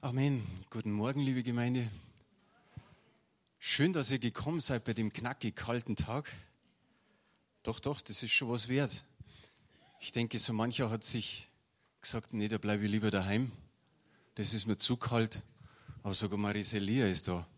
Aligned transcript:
Amen. 0.00 0.46
Guten 0.70 0.92
Morgen, 0.92 1.22
liebe 1.22 1.42
Gemeinde. 1.42 1.90
Schön, 3.58 3.92
dass 3.92 4.12
ihr 4.12 4.20
gekommen 4.20 4.60
seid 4.60 4.84
bei 4.84 4.94
dem 4.94 5.12
knackig 5.12 5.56
kalten 5.56 5.96
Tag. 5.96 6.32
Doch, 7.64 7.80
doch, 7.80 8.00
das 8.00 8.22
ist 8.22 8.30
schon 8.30 8.48
was 8.48 8.68
wert. 8.68 9.04
Ich 9.98 10.12
denke, 10.12 10.38
so 10.38 10.52
mancher 10.52 10.88
hat 10.88 11.02
sich 11.02 11.50
gesagt, 12.00 12.32
nee, 12.32 12.46
da 12.46 12.58
bleibe 12.58 12.84
ich 12.84 12.90
lieber 12.92 13.10
daheim. 13.10 13.50
Das 14.36 14.54
ist 14.54 14.66
mir 14.66 14.76
zu 14.76 14.96
kalt. 14.96 15.42
Aber 16.04 16.14
sogar 16.14 16.38
Mariselia 16.38 17.08
ist 17.08 17.26
da. 17.26 17.48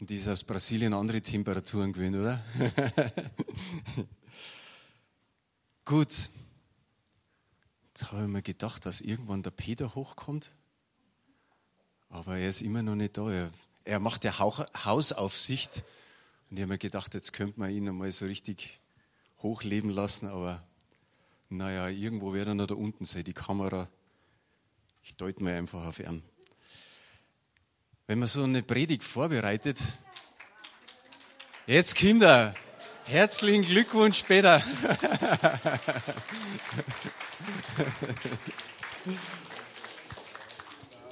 Und 0.00 0.08
die 0.08 0.16
ist 0.16 0.28
aus 0.28 0.42
Brasilien 0.42 0.94
andere 0.94 1.20
Temperaturen 1.20 1.92
gewöhnt, 1.92 2.16
oder? 2.16 2.42
Gut. 5.84 6.30
Jetzt 7.88 8.10
habe 8.10 8.22
ich 8.22 8.28
mir 8.28 8.40
gedacht, 8.40 8.86
dass 8.86 9.02
irgendwann 9.02 9.42
der 9.42 9.50
Peter 9.50 9.94
hochkommt. 9.94 10.50
Aber 12.12 12.36
er 12.36 12.50
ist 12.50 12.60
immer 12.60 12.82
noch 12.82 12.94
nicht 12.94 13.16
da. 13.16 13.30
Er, 13.30 13.50
er 13.84 13.98
macht 13.98 14.24
ja 14.24 14.38
Hausaufsicht. 14.38 15.82
Und 16.50 16.58
ich 16.58 16.62
habe 16.62 16.74
mir 16.74 16.78
gedacht, 16.78 17.14
jetzt 17.14 17.32
könnte 17.32 17.58
man 17.58 17.70
ihn 17.70 17.88
einmal 17.88 18.12
so 18.12 18.26
richtig 18.26 18.78
hochleben 19.42 19.88
lassen. 19.88 20.28
Aber 20.28 20.62
naja, 21.48 21.88
irgendwo 21.88 22.34
wird 22.34 22.48
er 22.48 22.54
noch 22.54 22.66
da 22.66 22.74
unten 22.74 23.06
sein, 23.06 23.24
die 23.24 23.32
Kamera. 23.32 23.88
Ich 25.02 25.16
deute 25.16 25.42
mir 25.42 25.56
einfach 25.56 25.86
auf 25.86 26.00
ihn. 26.00 26.22
Wenn 28.06 28.18
man 28.18 28.28
so 28.28 28.42
eine 28.42 28.62
Predigt 28.62 29.04
vorbereitet, 29.04 29.80
jetzt 31.66 31.94
Kinder, 31.94 32.54
herzlichen 33.06 33.64
Glückwunsch 33.64 34.18
später. 34.18 34.62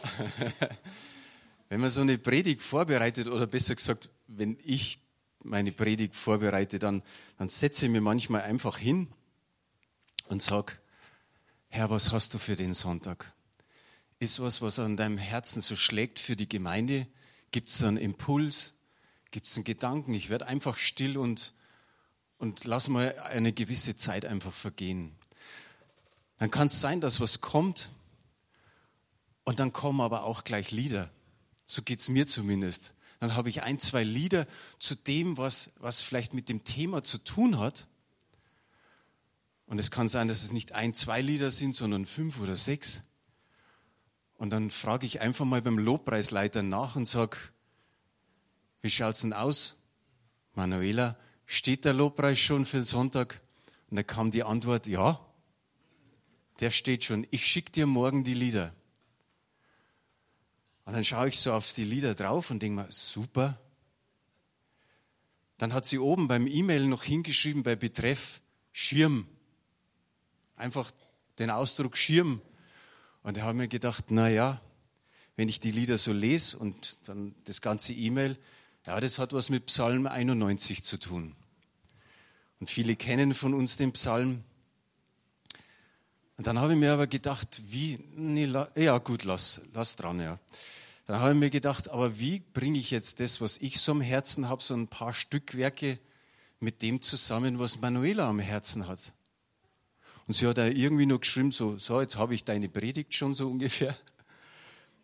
Wenn 1.69 1.81
man 1.81 1.91
so 1.91 2.01
eine 2.01 2.19
Predigt 2.19 2.63
vorbereitet, 2.63 3.29
oder 3.29 3.47
besser 3.47 3.75
gesagt, 3.75 4.11
wenn 4.27 4.59
ich 4.65 5.01
meine 5.43 5.73
Predigt 5.73 6.15
vorbereite, 6.15 6.79
dann, 6.79 7.03
dann 7.39 7.49
setze 7.49 7.87
ich 7.87 7.93
mir 7.93 8.01
manchmal 8.01 8.43
einfach 8.43 8.77
hin 8.77 9.09
und 10.29 10.43
sage, 10.43 10.73
Herr, 11.69 11.91
was 11.91 12.11
hast 12.13 12.35
du 12.35 12.39
für 12.39 12.57
den 12.57 12.75
Sonntag? 12.75 13.33
Ist 14.19 14.41
was, 14.41 14.61
was 14.61 14.79
an 14.79 14.97
deinem 14.97 15.19
Herzen 15.19 15.63
so 15.63 15.77
schlägt 15.77 16.19
für 16.19 16.37
die 16.37 16.49
Gemeinde? 16.49 17.07
Gibt 17.53 17.69
es 17.69 17.83
einen 17.83 17.97
Impuls? 17.97 18.75
Gibt 19.31 19.47
es 19.47 19.57
einen 19.57 19.65
Gedanken? 19.65 20.13
Ich 20.13 20.29
werde 20.29 20.47
einfach 20.47 20.77
still 20.77 21.17
und, 21.17 21.55
und 22.39 22.65
lass 22.65 22.89
mal 22.89 23.17
eine 23.19 23.53
gewisse 23.53 23.97
Zeit 23.97 24.25
einfach 24.25 24.53
vergehen. 24.53 25.13
Dann 26.39 26.51
kann 26.51 26.67
es 26.67 26.81
sein, 26.81 27.01
dass 27.01 27.21
was 27.21 27.41
kommt, 27.41 27.91
und 29.51 29.59
dann 29.59 29.73
kommen 29.73 30.01
aber 30.01 30.23
auch 30.23 30.45
gleich 30.45 30.71
Lieder. 30.71 31.11
So 31.67 31.83
geht 31.83 31.99
es 31.99 32.09
mir 32.09 32.25
zumindest. 32.25 32.95
Dann 33.19 33.35
habe 33.35 33.49
ich 33.49 33.65
ein, 33.65 33.81
zwei 33.81 34.05
Lieder 34.05 34.47
zu 34.79 34.95
dem, 34.95 35.39
was, 35.39 35.73
was 35.81 36.01
vielleicht 36.01 36.35
mit 36.35 36.49
dem 36.49 36.63
Thema 36.63 37.03
zu 37.03 37.19
tun 37.19 37.59
hat. 37.59 37.89
Und 39.67 39.81
es 39.81 39.91
kann 39.91 40.07
sein, 40.07 40.29
dass 40.29 40.45
es 40.45 40.53
nicht 40.53 40.71
ein, 40.71 40.95
zwei 40.95 41.21
Lieder 41.21 41.51
sind, 41.51 41.75
sondern 41.75 42.07
fünf 42.07 42.39
oder 42.39 42.55
sechs. 42.55 43.03
Und 44.35 44.51
dann 44.51 44.71
frage 44.71 45.05
ich 45.05 45.21
einfach 45.21 45.45
mal 45.45 45.61
beim 45.61 45.79
Lobpreisleiter 45.79 46.63
nach 46.63 46.95
und 46.95 47.09
sage, 47.09 47.37
wie 48.83 48.91
schaut 48.91 49.17
es 49.17 49.23
denn 49.23 49.33
aus? 49.33 49.75
Manuela, 50.55 51.17
steht 51.47 51.85
der 51.85 51.95
Lobpreis 51.95 52.39
schon 52.39 52.67
für 52.67 52.77
den 52.77 52.87
Sonntag? 52.87 53.41
Und 53.91 53.97
dann 53.97 54.07
kam 54.07 54.31
die 54.31 54.45
Antwort, 54.45 54.87
ja, 54.87 55.19
der 56.61 56.71
steht 56.71 57.03
schon. 57.03 57.27
Ich 57.33 57.45
schicke 57.49 57.73
dir 57.73 57.87
morgen 57.89 58.23
die 58.23 58.35
Lieder. 58.35 58.75
Und 60.91 60.97
dann 60.97 61.05
schaue 61.05 61.29
ich 61.29 61.39
so 61.39 61.53
auf 61.53 61.73
die 61.73 61.85
Lieder 61.85 62.17
drauf 62.17 62.51
und 62.51 62.65
denke 62.65 62.83
mir, 62.83 62.91
super. 62.91 63.61
Dann 65.57 65.73
hat 65.73 65.87
sie 65.87 66.01
oben 66.01 66.27
beim 66.27 66.49
E-Mail 66.49 66.85
noch 66.89 67.05
hingeschrieben 67.05 67.63
bei 67.63 67.77
Betreff 67.77 68.41
Schirm. 68.73 69.29
Einfach 70.57 70.91
den 71.39 71.49
Ausdruck 71.49 71.97
Schirm. 71.97 72.43
Und 73.23 73.37
da 73.37 73.43
habe 73.43 73.53
ich 73.53 73.59
mir 73.59 73.69
gedacht, 73.69 74.07
na 74.09 74.29
ja, 74.29 74.61
wenn 75.37 75.49
ich 75.49 75.61
die 75.61 75.71
Lieder 75.71 75.97
so 75.97 76.13
lese 76.13 76.59
und 76.59 76.99
dann 77.05 77.37
das 77.45 77.61
ganze 77.61 77.93
E-Mail, 77.93 78.37
ja, 78.85 78.99
das 78.99 79.21
hat 79.21 79.33
was 79.33 79.49
mit 79.49 79.67
Psalm 79.67 80.09
91 80.09 80.83
zu 80.83 80.99
tun. 80.99 81.37
Und 82.59 82.69
viele 82.69 82.97
kennen 82.97 83.33
von 83.33 83.55
uns 83.55 83.77
den 83.77 83.93
Psalm. 83.93 84.43
Und 86.37 86.49
dann 86.49 86.59
habe 86.59 86.73
ich 86.73 86.79
mir 86.81 86.93
aber 86.93 87.07
gedacht, 87.07 87.63
wie, 87.69 88.01
nee, 88.17 88.53
ja 88.75 88.99
gut, 88.99 89.23
lass, 89.23 89.61
lass 89.73 89.95
dran, 89.95 90.19
ja. 90.19 90.41
Dann 91.11 91.19
habe 91.19 91.33
ich 91.33 91.41
mir 91.41 91.51
gedacht, 91.51 91.91
aber 91.91 92.21
wie 92.21 92.39
bringe 92.39 92.79
ich 92.79 92.93
jetzt 92.93 93.19
das, 93.19 93.41
was 93.41 93.59
ich 93.59 93.81
so 93.81 93.91
am 93.91 94.01
Herzen 94.01 94.49
habe, 94.49 94.63
so 94.63 94.75
ein 94.75 94.87
paar 94.87 95.13
Stückwerke 95.13 95.99
mit 96.61 96.83
dem 96.83 97.03
zusammen, 97.03 97.59
was 97.59 97.81
Manuela 97.81 98.29
am 98.29 98.39
Herzen 98.39 98.87
hat? 98.87 99.13
Und 100.29 100.35
sie 100.35 100.47
hat 100.47 100.59
da 100.59 100.69
irgendwie 100.69 101.07
nur 101.07 101.19
geschrieben, 101.19 101.51
so, 101.51 101.77
so, 101.79 102.01
jetzt 102.01 102.15
habe 102.15 102.37
ich 102.37 102.45
deine 102.45 102.69
Predigt 102.69 103.13
schon 103.13 103.35
so 103.35 103.51
ungefähr. 103.51 103.97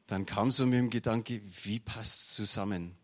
Dann 0.06 0.26
kam 0.26 0.52
so 0.52 0.64
mit 0.64 0.78
dem 0.78 0.90
Gedanke, 0.90 1.40
wie 1.64 1.80
passt 1.80 2.20
es 2.20 2.34
zusammen? 2.36 2.94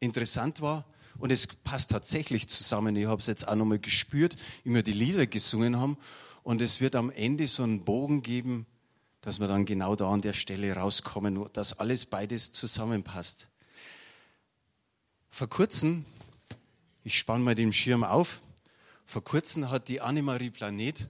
Interessant 0.00 0.60
war, 0.60 0.84
und 1.18 1.30
es 1.30 1.46
passt 1.46 1.92
tatsächlich 1.92 2.48
zusammen. 2.48 2.96
Ich 2.96 3.06
habe 3.06 3.20
es 3.20 3.28
jetzt 3.28 3.46
auch 3.46 3.54
nochmal 3.54 3.78
gespürt, 3.78 4.34
wie 4.64 4.74
wir 4.74 4.82
die 4.82 4.92
Lieder 4.92 5.28
gesungen 5.28 5.78
haben. 5.78 5.96
Und 6.42 6.62
es 6.62 6.80
wird 6.80 6.96
am 6.96 7.10
Ende 7.10 7.46
so 7.46 7.62
einen 7.62 7.84
Bogen 7.84 8.22
geben, 8.22 8.66
dass 9.22 9.40
wir 9.40 9.48
dann 9.48 9.66
genau 9.66 9.96
da 9.96 10.10
an 10.10 10.22
der 10.22 10.32
Stelle 10.32 10.74
rauskommen, 10.74 11.38
wo 11.38 11.44
das 11.48 11.78
alles 11.78 12.06
beides 12.06 12.52
zusammenpasst. 12.52 13.48
Vor 15.30 15.48
kurzem, 15.48 16.04
ich 17.04 17.18
spanne 17.18 17.44
mal 17.44 17.54
den 17.54 17.72
Schirm 17.72 18.04
auf, 18.04 18.40
vor 19.06 19.24
kurzem 19.24 19.70
hat 19.70 19.88
die 19.88 20.00
Annemarie 20.00 20.50
Planet 20.50 21.08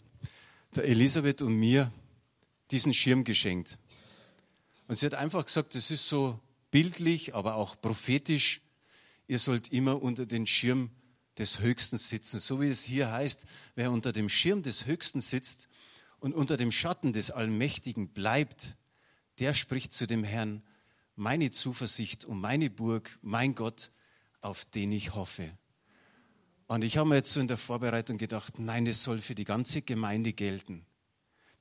der 0.75 0.85
Elisabeth 0.85 1.43
und 1.43 1.55
mir 1.55 1.93
diesen 2.71 2.95
Schirm 2.95 3.25
geschenkt. 3.25 3.79
Und 4.89 4.97
sie 4.97 5.07
hat 5.07 5.15
einfach 5.15 5.45
gesagt, 5.45 5.75
das 5.75 5.91
ist 5.91 6.09
so 6.09 6.39
bildlich, 6.71 7.35
aber 7.35 7.55
auch 7.55 7.81
prophetisch. 7.81 8.61
Ihr 9.27 9.39
sollt 9.39 9.73
immer 9.73 10.03
unter 10.03 10.27
den 10.27 10.47
Schirm 10.47 10.91
des 11.39 11.61
Höchsten 11.61 11.99
sitzen. 11.99 12.39
So 12.39 12.61
wie 12.61 12.69
es 12.69 12.83
hier 12.85 13.11
heißt, 13.11 13.45
wer 13.75 13.91
unter 13.91 14.13
dem 14.13 14.29
Schirm 14.29 14.63
des 14.63 14.87
Höchsten 14.87 15.21
sitzt, 15.21 15.69
und 16.21 16.35
unter 16.35 16.57
dem 16.57 16.71
Schatten 16.71 17.13
des 17.13 17.31
Allmächtigen 17.31 18.09
bleibt, 18.09 18.77
der 19.39 19.55
spricht 19.55 19.93
zu 19.93 20.07
dem 20.07 20.23
Herrn, 20.23 20.63
meine 21.17 21.51
Zuversicht 21.51 22.25
und 22.25 22.41
meine 22.41 22.71
Burg, 22.71 23.17
mein 23.23 23.55
Gott, 23.55 23.91
auf 24.41 24.65
den 24.65 24.93
ich 24.93 25.15
hoffe. 25.15 25.57
Und 26.67 26.83
ich 26.83 26.97
habe 26.97 27.09
mir 27.09 27.17
jetzt 27.17 27.33
so 27.33 27.41
in 27.41 27.49
der 27.49 27.57
Vorbereitung 27.57 28.17
gedacht, 28.17 28.59
nein, 28.59 28.85
das 28.85 29.03
soll 29.03 29.21
für 29.21 29.35
die 29.35 29.45
ganze 29.45 29.83
Gemeinde 29.83 30.33
gelten. 30.33 30.87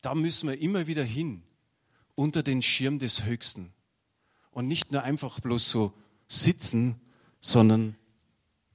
Da 0.02 0.14
müssen 0.14 0.50
wir 0.50 0.62
immer 0.62 0.88
wieder 0.88 1.04
hin, 1.04 1.44
unter 2.16 2.44
den 2.44 2.62
Schirm 2.62 3.00
des 3.00 3.24
Höchsten. 3.24 3.74
Und 4.52 4.68
nicht 4.68 4.92
nur 4.92 5.04
einfach 5.04 5.40
bloß 5.40 5.70
so 5.70 5.94
sitzen, 6.28 7.02
sondern, 7.40 7.96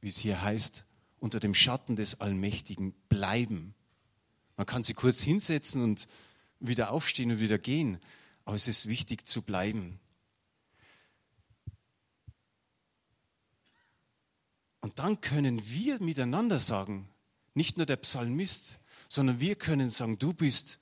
wie 0.01 0.09
es 0.09 0.19
hier 0.19 0.43
heißt, 0.43 0.85
unter 1.19 1.41
dem 1.41 1.55
Schatten 1.55 1.97
des 1.97 2.21
Allmächtigen 2.21 2.95
bleiben. 3.09 3.75
Man 4.57 4.67
kann 4.67 4.83
sie 4.83 4.95
kurz 4.95 5.21
hinsetzen 5.21 5.83
und 5.83 6.09
wieder 6.61 6.91
aufstehen 6.91 7.33
und 7.33 7.41
wieder 7.41 7.59
gehen, 7.59 8.01
aber 8.45 8.57
es 8.57 8.69
ist 8.69 8.89
wichtig 8.89 9.27
zu 9.27 9.43
bleiben. 9.43 9.99
Und 14.81 14.99
dann 14.99 15.21
können 15.21 15.67
wir 15.67 16.01
miteinander 16.03 16.59
sagen, 16.59 17.09
nicht 17.55 17.79
nur 17.79 17.87
der 17.87 17.97
Psalmist, 17.97 18.79
sondern 19.09 19.41
wir 19.41 19.57
können 19.57 19.89
sagen, 19.91 20.19
du 20.19 20.33
bist 20.35 20.79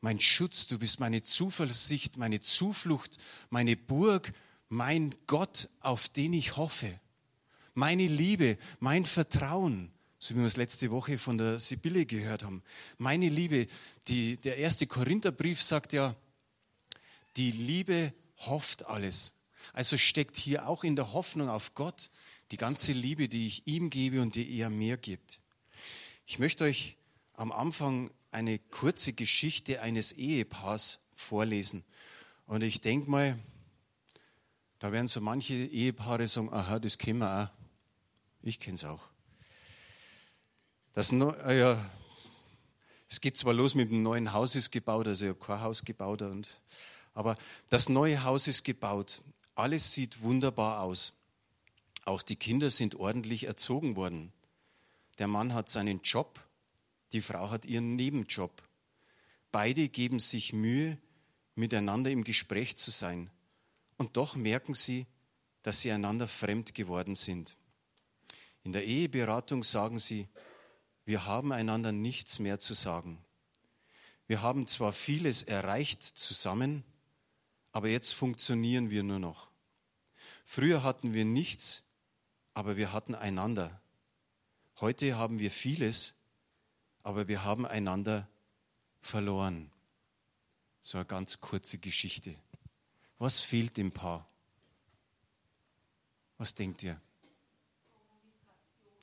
mein 0.00 0.20
Schutz, 0.20 0.66
du 0.66 0.78
bist 0.78 1.00
meine 1.00 1.22
Zuversicht, 1.22 2.16
meine 2.16 2.40
Zuflucht, 2.40 3.18
meine 3.50 3.76
Burg, 3.76 4.32
mein 4.68 5.14
Gott, 5.26 5.68
auf 5.80 6.08
den 6.08 6.32
ich 6.32 6.56
hoffe, 6.56 6.98
meine 7.74 8.06
Liebe, 8.06 8.56
mein 8.78 9.04
Vertrauen, 9.04 9.92
so 10.20 10.34
wie 10.34 10.40
wir 10.40 10.46
es 10.46 10.58
letzte 10.58 10.90
Woche 10.90 11.16
von 11.16 11.38
der 11.38 11.58
Sibylle 11.58 12.04
gehört 12.04 12.44
haben. 12.44 12.62
Meine 12.98 13.30
Liebe, 13.30 13.66
die, 14.06 14.36
der 14.36 14.58
erste 14.58 14.86
Korintherbrief 14.86 15.62
sagt 15.62 15.94
ja, 15.94 16.14
die 17.38 17.50
Liebe 17.50 18.12
hofft 18.36 18.84
alles. 18.84 19.32
Also 19.72 19.96
steckt 19.96 20.36
hier 20.36 20.68
auch 20.68 20.84
in 20.84 20.94
der 20.94 21.14
Hoffnung 21.14 21.48
auf 21.48 21.74
Gott 21.74 22.10
die 22.50 22.58
ganze 22.58 22.92
Liebe, 22.92 23.28
die 23.28 23.46
ich 23.46 23.66
ihm 23.66 23.88
gebe 23.88 24.20
und 24.20 24.34
die 24.34 24.58
er 24.58 24.68
mir 24.68 24.98
gibt. 24.98 25.40
Ich 26.26 26.38
möchte 26.38 26.64
euch 26.64 26.98
am 27.32 27.50
Anfang 27.50 28.10
eine 28.30 28.58
kurze 28.58 29.14
Geschichte 29.14 29.80
eines 29.80 30.12
Ehepaars 30.12 31.00
vorlesen. 31.16 31.82
Und 32.46 32.60
ich 32.60 32.82
denke 32.82 33.10
mal, 33.10 33.38
da 34.80 34.92
werden 34.92 35.08
so 35.08 35.22
manche 35.22 35.54
Ehepaare 35.54 36.28
sagen, 36.28 36.52
aha, 36.52 36.78
das 36.78 36.98
kennen 36.98 37.20
wir 37.20 37.44
auch. 37.44 37.48
Ich 38.42 38.58
kenne 38.60 38.74
es 38.74 38.84
auch. 38.84 39.09
Das, 40.92 41.12
äh, 41.12 41.58
ja, 41.58 41.90
es 43.08 43.20
geht 43.20 43.36
zwar 43.36 43.54
los 43.54 43.74
mit 43.74 43.90
dem 43.90 44.02
neuen 44.02 44.32
Haus 44.32 44.56
ist 44.56 44.70
gebaut, 44.70 45.06
also 45.06 45.24
ich 45.24 45.30
habe 45.30 45.44
kein 45.44 45.60
Haus 45.60 45.84
gebaut, 45.84 46.22
und, 46.22 46.60
Aber 47.14 47.36
das 47.68 47.88
neue 47.88 48.24
Haus 48.24 48.48
ist 48.48 48.64
gebaut. 48.64 49.22
Alles 49.54 49.92
sieht 49.92 50.22
wunderbar 50.22 50.80
aus. 50.80 51.12
Auch 52.04 52.22
die 52.22 52.36
Kinder 52.36 52.70
sind 52.70 52.96
ordentlich 52.96 53.44
erzogen 53.44 53.94
worden. 53.94 54.32
Der 55.18 55.28
Mann 55.28 55.54
hat 55.54 55.68
seinen 55.68 56.00
Job, 56.02 56.40
die 57.12 57.20
Frau 57.20 57.50
hat 57.50 57.66
ihren 57.66 57.94
Nebenjob. 57.94 58.62
Beide 59.52 59.88
geben 59.88 60.18
sich 60.18 60.52
Mühe, 60.52 60.98
miteinander 61.54 62.10
im 62.10 62.24
Gespräch 62.24 62.76
zu 62.76 62.90
sein. 62.90 63.30
Und 63.96 64.16
doch 64.16 64.34
merken 64.34 64.74
sie, 64.74 65.06
dass 65.62 65.80
sie 65.80 65.92
einander 65.92 66.26
fremd 66.26 66.74
geworden 66.74 67.14
sind. 67.14 67.56
In 68.64 68.72
der 68.72 68.84
Eheberatung 68.84 69.62
sagen 69.62 69.98
sie, 69.98 70.28
wir 71.04 71.26
haben 71.26 71.52
einander 71.52 71.92
nichts 71.92 72.38
mehr 72.38 72.58
zu 72.58 72.74
sagen. 72.74 73.24
Wir 74.26 74.42
haben 74.42 74.66
zwar 74.66 74.92
vieles 74.92 75.42
erreicht 75.42 76.02
zusammen, 76.04 76.84
aber 77.72 77.88
jetzt 77.88 78.12
funktionieren 78.12 78.90
wir 78.90 79.02
nur 79.02 79.18
noch. 79.18 79.48
Früher 80.44 80.82
hatten 80.82 81.14
wir 81.14 81.24
nichts, 81.24 81.82
aber 82.54 82.76
wir 82.76 82.92
hatten 82.92 83.14
einander. 83.14 83.80
Heute 84.80 85.16
haben 85.16 85.38
wir 85.38 85.50
vieles, 85.50 86.14
aber 87.02 87.28
wir 87.28 87.44
haben 87.44 87.66
einander 87.66 88.28
verloren. 89.00 89.70
So 90.80 90.98
eine 90.98 91.06
ganz 91.06 91.40
kurze 91.40 91.78
Geschichte. 91.78 92.36
Was 93.18 93.40
fehlt 93.40 93.76
dem 93.76 93.92
Paar? 93.92 94.26
Was 96.38 96.54
denkt 96.54 96.82
ihr? 96.82 97.00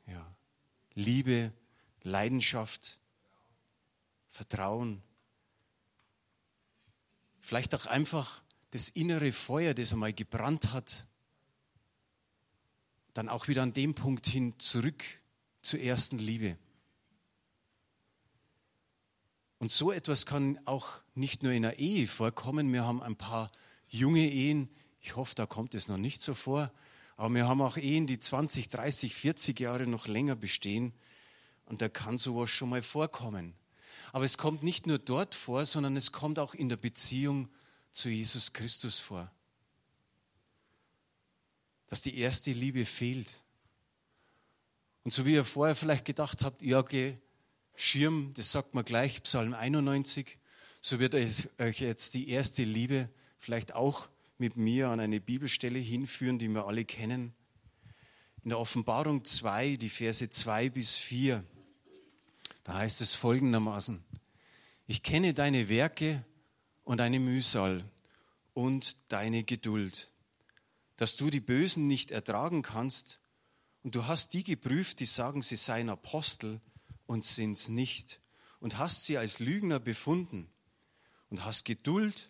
Ja. 0.08 0.36
Liebe, 0.96 1.54
Leidenschaft, 2.08 3.00
Vertrauen. 4.30 5.02
Vielleicht 7.40 7.74
auch 7.76 7.86
einfach 7.86 8.42
das 8.72 8.90
innere 8.90 9.32
Feuer, 9.32 9.74
das 9.74 9.94
einmal 9.94 10.14
gebrannt 10.14 10.74
hat, 10.74 11.08
dann 13.14 13.30
auch 13.30 13.48
wieder 13.48 13.64
an 13.64 13.74
dem 13.74 13.96
Punkt 13.96 14.28
hin 14.28 14.60
zurück 14.60 15.04
zur 15.62 15.80
ersten 15.80 16.20
Liebe. 16.20 16.58
Und 19.60 19.72
so 19.72 19.92
etwas 19.92 20.26
kann 20.26 20.60
auch 20.66 21.02
nicht 21.16 21.42
nur 21.42 21.52
in 21.52 21.64
der 21.64 21.80
Ehe 21.80 22.08
vorkommen. 22.08 22.72
Wir 22.72 22.86
haben 22.86 23.02
ein 23.02 23.16
paar 23.16 23.52
junge 23.88 24.30
Ehen. 24.30 24.70
Ich 25.00 25.16
hoffe, 25.16 25.34
da 25.34 25.46
kommt 25.48 25.74
es 25.74 25.88
noch 25.88 25.98
nicht 25.98 26.22
so 26.22 26.36
vor. 26.36 26.72
Aber 27.16 27.34
wir 27.34 27.48
haben 27.48 27.62
auch 27.62 27.78
Ehen, 27.78 28.06
die 28.06 28.20
20, 28.20 28.70
30, 28.70 29.16
40 29.16 29.60
Jahre 29.60 29.88
noch 29.88 30.06
länger 30.06 30.36
bestehen. 30.36 30.94
Und 31.68 31.82
da 31.82 31.90
kann 31.90 32.18
sowas 32.18 32.50
schon 32.50 32.70
mal 32.70 32.82
vorkommen. 32.82 33.54
Aber 34.12 34.26
es 34.26 34.38
kommt 34.38 34.64
nicht 34.64 34.88
nur 34.88 35.00
dort 35.00 35.36
vor, 35.36 35.66
sondern 35.66 35.96
es 35.96 36.12
kommt 36.12 36.40
auch 36.40 36.54
in 36.54 36.70
der 36.70 36.78
Beziehung 36.78 37.50
zu 37.92 38.10
Jesus 38.10 38.54
Christus 38.54 39.00
vor. 39.00 39.30
Dass 41.88 42.02
die 42.02 42.18
erste 42.18 42.52
Liebe 42.52 42.86
fehlt. 42.86 43.34
Und 45.04 45.12
so 45.12 45.26
wie 45.26 45.34
ihr 45.34 45.46
vorher 45.46 45.76
vielleicht 45.76 46.06
gedacht 46.06 46.44
habt, 46.44 46.62
ja, 46.62 46.80
okay, 46.80 47.18
Schirm, 47.76 48.34
das 48.34 48.52
sagt 48.52 48.76
man 48.76 48.84
gleich, 48.84 49.22
Psalm 49.24 49.54
91, 49.54 50.38
so 50.82 51.00
wird 51.00 51.16
euch 51.16 51.80
jetzt 51.80 52.14
die 52.14 52.30
erste 52.30 52.64
Liebe 52.64 53.10
vielleicht 53.38 53.74
auch 53.74 54.10
mit 54.38 54.58
mir 54.58 54.90
an 54.90 55.00
eine 55.00 55.20
Bibelstelle 55.20 55.80
hinführen, 55.80 56.40
die 56.40 56.48
wir 56.48 56.66
alle 56.66 56.86
kennen. 56.86 57.34
In 58.44 58.50
der 58.50 58.60
Offenbarung 58.60 59.24
2, 59.26 59.76
die 59.76 59.90
Verse 59.90 60.30
2 60.30 60.70
bis 60.70 60.96
4, 60.96 61.44
da 62.68 62.80
heißt 62.80 63.00
es 63.00 63.16
folgendermaßen, 63.16 64.04
ich 64.88 65.02
kenne 65.02 65.34
deine 65.34 65.70
Werke 65.70 66.26
und 66.84 66.98
deine 66.98 67.18
Mühsal 67.18 67.86
und 68.54 68.98
deine 69.08 69.46
Geduld, 69.46 70.12
dass 70.98 71.16
du 71.16 71.30
die 71.30 71.40
Bösen 71.40 71.88
nicht 71.88 72.12
ertragen 72.12 72.64
kannst 72.64 73.22
und 73.84 73.96
du 73.96 74.06
hast 74.06 74.34
die 74.34 74.44
geprüft, 74.44 75.00
die 75.00 75.06
sagen, 75.06 75.44
sie 75.44 75.56
seien 75.56 75.90
Apostel 75.90 76.60
und 77.06 77.24
sind's 77.24 77.70
nicht 77.70 78.20
und 78.60 78.78
hast 78.78 79.06
sie 79.06 79.18
als 79.18 79.40
Lügner 79.40 79.80
befunden 79.80 80.50
und 81.30 81.46
hast 81.46 81.64
Geduld 81.64 82.30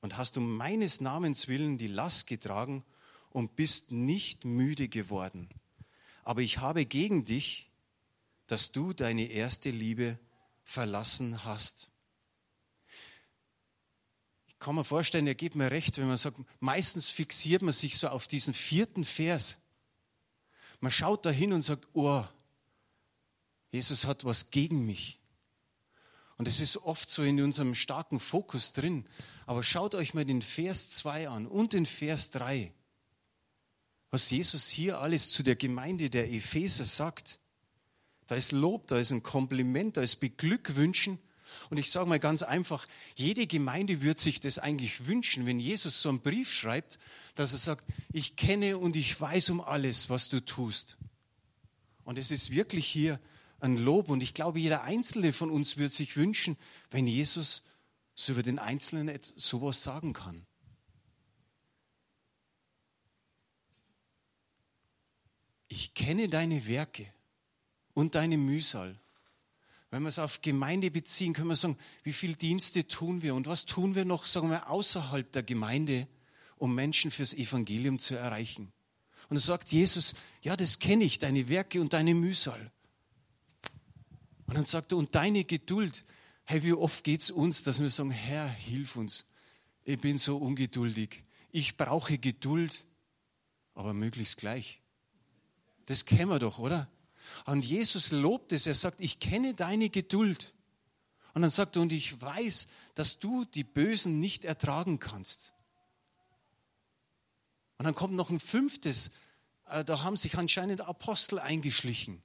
und 0.00 0.16
hast 0.16 0.36
um 0.36 0.56
meines 0.56 1.00
Namens 1.00 1.46
willen 1.46 1.78
die 1.78 1.86
Last 1.86 2.26
getragen 2.26 2.84
und 3.30 3.54
bist 3.54 3.92
nicht 3.92 4.44
müde 4.44 4.88
geworden. 4.88 5.48
Aber 6.24 6.40
ich 6.40 6.58
habe 6.58 6.86
gegen 6.86 7.24
dich, 7.24 7.65
dass 8.46 8.72
du 8.72 8.92
deine 8.92 9.26
erste 9.26 9.70
Liebe 9.70 10.18
verlassen 10.64 11.44
hast. 11.44 11.88
Ich 14.46 14.58
kann 14.58 14.74
mir 14.74 14.84
vorstellen, 14.84 15.26
er 15.26 15.34
gibt 15.34 15.54
mir 15.54 15.70
recht, 15.70 15.98
wenn 15.98 16.08
man 16.08 16.16
sagt, 16.16 16.38
meistens 16.60 17.08
fixiert 17.08 17.62
man 17.62 17.72
sich 17.72 17.98
so 17.98 18.08
auf 18.08 18.26
diesen 18.26 18.54
vierten 18.54 19.04
Vers. 19.04 19.60
Man 20.80 20.90
schaut 20.90 21.26
da 21.26 21.30
hin 21.30 21.52
und 21.52 21.62
sagt, 21.62 21.86
oh, 21.92 22.24
Jesus 23.70 24.06
hat 24.06 24.24
was 24.24 24.50
gegen 24.50 24.86
mich. 24.86 25.20
Und 26.38 26.48
es 26.48 26.60
ist 26.60 26.76
oft 26.78 27.08
so 27.08 27.22
in 27.22 27.40
unserem 27.40 27.74
starken 27.74 28.20
Fokus 28.20 28.72
drin. 28.72 29.08
Aber 29.46 29.62
schaut 29.62 29.94
euch 29.94 30.14
mal 30.14 30.24
den 30.24 30.42
Vers 30.42 30.90
2 30.90 31.28
an 31.28 31.46
und 31.46 31.72
den 31.72 31.86
Vers 31.86 32.30
3. 32.30 32.72
Was 34.10 34.30
Jesus 34.30 34.68
hier 34.68 34.98
alles 35.00 35.30
zu 35.30 35.42
der 35.42 35.56
Gemeinde 35.56 36.10
der 36.10 36.30
Epheser 36.30 36.84
sagt. 36.84 37.38
Da 38.26 38.34
ist 38.34 38.52
Lob, 38.52 38.88
da 38.88 38.98
ist 38.98 39.12
ein 39.12 39.22
Kompliment, 39.22 39.96
da 39.96 40.02
ist 40.02 40.16
Beglückwünschen. 40.16 41.18
Und 41.70 41.78
ich 41.78 41.90
sage 41.90 42.08
mal 42.08 42.18
ganz 42.18 42.42
einfach, 42.42 42.86
jede 43.14 43.46
Gemeinde 43.46 44.02
wird 44.02 44.18
sich 44.18 44.40
das 44.40 44.58
eigentlich 44.58 45.06
wünschen, 45.06 45.46
wenn 45.46 45.58
Jesus 45.58 46.02
so 46.02 46.08
einen 46.08 46.20
Brief 46.20 46.52
schreibt, 46.52 46.98
dass 47.34 47.52
er 47.52 47.58
sagt, 47.58 47.84
ich 48.12 48.36
kenne 48.36 48.78
und 48.78 48.96
ich 48.96 49.20
weiß 49.20 49.50
um 49.50 49.60
alles, 49.60 50.10
was 50.10 50.28
du 50.28 50.44
tust. 50.44 50.96
Und 52.04 52.18
es 52.18 52.30
ist 52.30 52.50
wirklich 52.50 52.86
hier 52.86 53.20
ein 53.60 53.76
Lob. 53.76 54.08
Und 54.08 54.22
ich 54.22 54.34
glaube, 54.34 54.58
jeder 54.58 54.82
Einzelne 54.82 55.32
von 55.32 55.50
uns 55.50 55.76
würde 55.76 55.92
sich 55.92 56.16
wünschen, 56.16 56.56
wenn 56.90 57.06
Jesus 57.06 57.62
so 58.14 58.32
über 58.32 58.42
den 58.42 58.58
Einzelnen 58.58 59.18
sowas 59.36 59.82
sagen 59.82 60.12
kann. 60.12 60.46
Ich 65.68 65.94
kenne 65.94 66.28
deine 66.28 66.66
Werke 66.66 67.12
und 67.96 68.14
deine 68.14 68.36
Mühsal. 68.36 68.94
Wenn 69.90 70.02
wir 70.02 70.10
es 70.10 70.18
auf 70.18 70.42
Gemeinde 70.42 70.90
beziehen, 70.90 71.32
können 71.32 71.48
wir 71.48 71.56
sagen, 71.56 71.78
wie 72.02 72.12
viele 72.12 72.34
Dienste 72.34 72.86
tun 72.86 73.22
wir 73.22 73.34
und 73.34 73.46
was 73.46 73.64
tun 73.64 73.94
wir 73.94 74.04
noch, 74.04 74.26
sagen 74.26 74.50
wir, 74.50 74.68
außerhalb 74.68 75.32
der 75.32 75.42
Gemeinde, 75.42 76.06
um 76.56 76.74
Menschen 76.74 77.10
fürs 77.10 77.32
Evangelium 77.32 77.98
zu 77.98 78.14
erreichen. 78.14 78.70
Und 79.30 79.36
da 79.36 79.40
sagt 79.40 79.72
Jesus, 79.72 80.14
ja, 80.42 80.56
das 80.56 80.78
kenne 80.78 81.04
ich, 81.04 81.18
deine 81.18 81.48
Werke 81.48 81.80
und 81.80 81.94
deine 81.94 82.12
Mühsal. 82.12 82.70
Und 84.46 84.56
dann 84.56 84.66
sagt 84.66 84.92
er, 84.92 84.98
und 84.98 85.14
deine 85.14 85.44
Geduld. 85.44 86.04
Hey, 86.44 86.62
wie 86.62 86.74
oft 86.74 87.02
geht 87.02 87.22
es 87.22 87.30
uns, 87.30 87.62
dass 87.62 87.80
wir 87.80 87.88
sagen, 87.88 88.10
Herr, 88.10 88.46
hilf 88.46 88.96
uns. 88.96 89.24
Ich 89.84 89.98
bin 89.98 90.18
so 90.18 90.36
ungeduldig. 90.36 91.24
Ich 91.50 91.78
brauche 91.78 92.18
Geduld, 92.18 92.84
aber 93.74 93.94
möglichst 93.94 94.36
gleich. 94.36 94.82
Das 95.86 96.04
kennen 96.04 96.28
wir 96.28 96.38
doch, 96.38 96.58
oder? 96.58 96.90
Und 97.44 97.64
Jesus 97.64 98.10
lobt 98.10 98.52
es. 98.52 98.66
Er 98.66 98.74
sagt, 98.74 99.00
ich 99.00 99.20
kenne 99.20 99.54
deine 99.54 99.90
Geduld. 99.90 100.54
Und 101.34 101.42
dann 101.42 101.50
sagt 101.50 101.76
er, 101.76 101.82
und 101.82 101.92
ich 101.92 102.20
weiß, 102.20 102.66
dass 102.94 103.18
du 103.18 103.44
die 103.44 103.64
Bösen 103.64 104.20
nicht 104.20 104.44
ertragen 104.44 104.98
kannst. 104.98 105.52
Und 107.78 107.84
dann 107.84 107.94
kommt 107.94 108.14
noch 108.14 108.30
ein 108.30 108.40
fünftes. 108.40 109.10
Äh, 109.68 109.84
da 109.84 110.02
haben 110.02 110.16
sich 110.16 110.38
anscheinend 110.38 110.80
Apostel 110.80 111.38
eingeschlichen. 111.38 112.22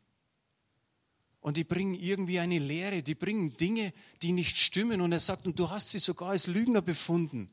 Und 1.42 1.58
die 1.58 1.64
bringen 1.64 1.96
irgendwie 1.96 2.40
eine 2.40 2.60
Lehre, 2.60 3.02
die 3.02 3.16
bringen 3.16 3.58
Dinge, 3.58 3.94
die 4.22 4.32
nicht 4.32 4.58
stimmen. 4.58 5.02
Und 5.02 5.12
er 5.12 5.20
sagt, 5.20 5.46
und 5.48 5.60
du 5.60 5.70
hast 5.70 5.90
sie 5.90 6.00
sogar 6.00 6.30
als 6.30 6.48
Lügner 6.48 6.82
befunden. 6.82 7.50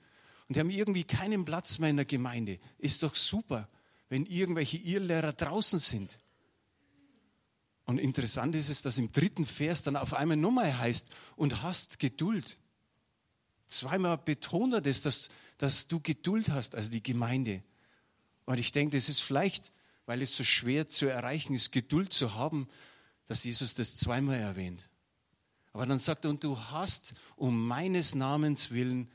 Und 0.47 0.57
die 0.57 0.61
haben 0.61 0.71
irgendwie 0.71 1.05
keinen 1.05 1.45
Platz 1.45 1.79
mehr 1.79 1.91
in 1.91 1.97
der 1.97 2.05
Gemeinde. 2.05 2.59
Ist 2.79 3.03
doch 3.03 3.17
super, 3.17 3.67
wenn 4.09 4.27
irgendwelche 4.27 4.77
Irrlehrer 4.77 5.33
draußen 5.33 5.79
sind. 5.79 6.21
Und 7.89 7.97
interessant 7.97 8.55
ist 8.55 8.69
es, 8.69 8.83
dass 8.83 8.99
im 8.99 9.13
dritten 9.13 9.47
Vers 9.47 9.83
dann 9.83 9.97
auf 9.97 10.13
einmal 10.13 10.37
nochmal 10.37 10.77
heißt, 10.77 11.09
und 11.37 11.63
hast 11.63 11.99
Geduld. 11.99 12.59
Zweimal 13.67 14.19
betont 14.19 14.75
er 14.75 14.83
das, 14.83 15.01
dass, 15.01 15.31
dass 15.57 15.89
du 15.89 15.99
Geduld 15.99 16.51
hast, 16.51 16.75
also 16.75 16.91
die 16.91 17.03
Gemeinde. 17.03 17.63
Und 18.45 18.59
ich 18.59 18.73
denke, 18.73 18.99
das 18.99 19.09
ist 19.09 19.21
vielleicht, 19.21 19.73
weil 20.05 20.21
es 20.21 20.37
so 20.37 20.45
schwer 20.45 20.87
zu 20.87 21.07
erreichen 21.07 21.55
ist, 21.55 21.73
Geduld 21.73 22.13
zu 22.13 22.35
haben, 22.35 22.69
dass 23.25 23.45
Jesus 23.45 23.73
das 23.73 23.97
zweimal 23.97 24.39
erwähnt. 24.39 24.91
Aber 25.73 25.87
dann 25.87 25.99
sagt 25.99 26.27
er, 26.27 26.31
und 26.31 26.45
du 26.45 26.59
hast 26.59 27.15
um 27.37 27.67
meines 27.67 28.15
Namens 28.15 28.71
willen 28.71 29.11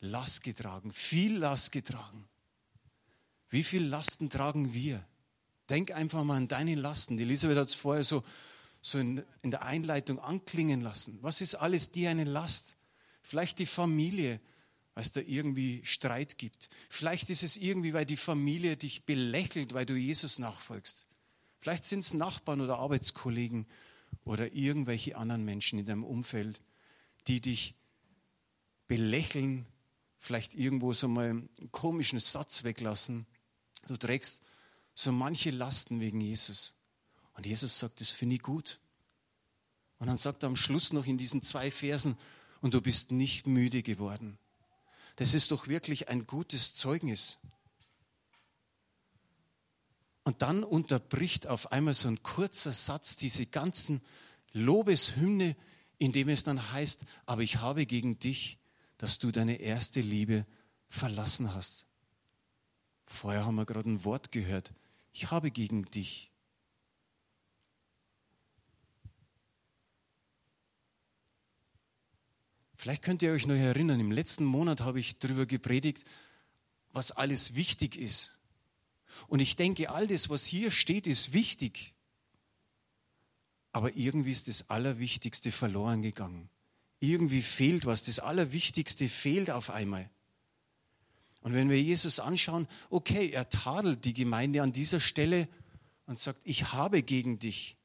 Last 0.00 0.42
getragen, 0.42 0.92
viel 0.92 1.36
Last 1.36 1.70
getragen. 1.70 2.28
Wie 3.48 3.62
viel 3.62 3.84
Lasten 3.84 4.28
tragen 4.28 4.72
wir? 4.72 5.06
Denk 5.72 5.90
einfach 5.90 6.22
mal 6.22 6.36
an 6.36 6.48
deine 6.48 6.74
Lasten. 6.74 7.16
Die 7.16 7.22
Elisabeth 7.22 7.56
hat 7.56 7.68
es 7.68 7.74
vorher 7.74 8.04
so, 8.04 8.22
so 8.82 8.98
in, 8.98 9.24
in 9.40 9.50
der 9.50 9.62
Einleitung 9.62 10.18
anklingen 10.18 10.82
lassen. 10.82 11.18
Was 11.22 11.40
ist 11.40 11.54
alles 11.54 11.90
dir 11.90 12.10
eine 12.10 12.24
Last? 12.24 12.76
Vielleicht 13.22 13.58
die 13.58 13.64
Familie, 13.64 14.38
weil 14.92 15.02
es 15.02 15.12
da 15.12 15.22
irgendwie 15.22 15.80
Streit 15.86 16.36
gibt. 16.36 16.68
Vielleicht 16.90 17.30
ist 17.30 17.42
es 17.42 17.56
irgendwie, 17.56 17.94
weil 17.94 18.04
die 18.04 18.18
Familie 18.18 18.76
dich 18.76 19.04
belächelt, 19.04 19.72
weil 19.72 19.86
du 19.86 19.94
Jesus 19.94 20.38
nachfolgst. 20.38 21.06
Vielleicht 21.58 21.84
sind 21.84 22.00
es 22.00 22.12
Nachbarn 22.12 22.60
oder 22.60 22.78
Arbeitskollegen 22.78 23.66
oder 24.26 24.52
irgendwelche 24.52 25.16
anderen 25.16 25.42
Menschen 25.42 25.78
in 25.78 25.86
deinem 25.86 26.04
Umfeld, 26.04 26.60
die 27.28 27.40
dich 27.40 27.76
belächeln, 28.88 29.64
vielleicht 30.18 30.54
irgendwo 30.54 30.92
so 30.92 31.08
mal 31.08 31.30
einen 31.30 31.48
komischen 31.70 32.20
Satz 32.20 32.62
weglassen. 32.62 33.24
Du 33.88 33.96
trägst 33.96 34.42
so 34.94 35.12
manche 35.12 35.50
Lasten 35.50 36.00
wegen 36.00 36.20
Jesus. 36.20 36.74
Und 37.34 37.46
Jesus 37.46 37.78
sagt, 37.78 38.00
das 38.00 38.10
finde 38.10 38.36
ich 38.36 38.42
gut. 38.42 38.78
Und 39.98 40.08
dann 40.08 40.16
sagt 40.16 40.42
er 40.42 40.48
am 40.48 40.56
Schluss 40.56 40.92
noch 40.92 41.06
in 41.06 41.18
diesen 41.18 41.42
zwei 41.42 41.70
Versen, 41.70 42.16
und 42.62 42.74
du 42.74 42.80
bist 42.80 43.10
nicht 43.10 43.46
müde 43.46 43.82
geworden. 43.82 44.38
Das 45.16 45.34
ist 45.34 45.50
doch 45.50 45.66
wirklich 45.66 46.08
ein 46.08 46.26
gutes 46.26 46.74
Zeugnis. 46.74 47.38
Und 50.24 50.40
dann 50.40 50.64
unterbricht 50.64 51.48
auf 51.48 51.72
einmal 51.72 51.94
so 51.94 52.08
ein 52.08 52.22
kurzer 52.22 52.72
Satz 52.72 53.16
diese 53.16 53.44
ganzen 53.44 54.00
Lobeshymne, 54.52 55.56
in 55.98 56.12
dem 56.12 56.28
es 56.28 56.44
dann 56.44 56.72
heißt, 56.72 57.04
aber 57.26 57.42
ich 57.42 57.56
habe 57.56 57.84
gegen 57.84 58.18
dich, 58.20 58.58
dass 58.96 59.18
du 59.18 59.32
deine 59.32 59.56
erste 59.56 60.00
Liebe 60.00 60.46
verlassen 60.88 61.52
hast. 61.54 61.86
Vorher 63.06 63.44
haben 63.44 63.56
wir 63.56 63.66
gerade 63.66 63.90
ein 63.90 64.04
Wort 64.04 64.30
gehört. 64.30 64.72
Ich 65.12 65.30
habe 65.30 65.50
gegen 65.50 65.84
dich. 65.84 66.30
Vielleicht 72.74 73.02
könnt 73.02 73.22
ihr 73.22 73.30
euch 73.30 73.46
noch 73.46 73.54
erinnern, 73.54 74.00
im 74.00 74.10
letzten 74.10 74.44
Monat 74.44 74.80
habe 74.80 74.98
ich 74.98 75.18
darüber 75.20 75.46
gepredigt, 75.46 76.04
was 76.90 77.12
alles 77.12 77.54
wichtig 77.54 77.96
ist. 77.96 78.40
Und 79.28 79.38
ich 79.38 79.54
denke, 79.54 79.90
all 79.90 80.08
das, 80.08 80.30
was 80.30 80.44
hier 80.44 80.72
steht, 80.72 81.06
ist 81.06 81.32
wichtig. 81.32 81.94
Aber 83.70 83.96
irgendwie 83.96 84.32
ist 84.32 84.48
das 84.48 84.68
Allerwichtigste 84.68 85.52
verloren 85.52 86.02
gegangen. 86.02 86.50
Irgendwie 86.98 87.42
fehlt 87.42 87.86
was. 87.86 88.04
Das 88.04 88.18
Allerwichtigste 88.18 89.08
fehlt 89.08 89.50
auf 89.50 89.70
einmal. 89.70 90.10
Und 91.42 91.54
wenn 91.54 91.70
wir 91.70 91.80
Jesus 91.80 92.20
anschauen, 92.20 92.68
okay, 92.88 93.30
er 93.30 93.50
tadelt 93.50 94.04
die 94.04 94.14
Gemeinde 94.14 94.62
an 94.62 94.72
dieser 94.72 95.00
Stelle 95.00 95.48
und 96.06 96.18
sagt, 96.18 96.40
ich 96.44 96.72
habe 96.72 97.02
gegen 97.02 97.38
dich. 97.38 97.76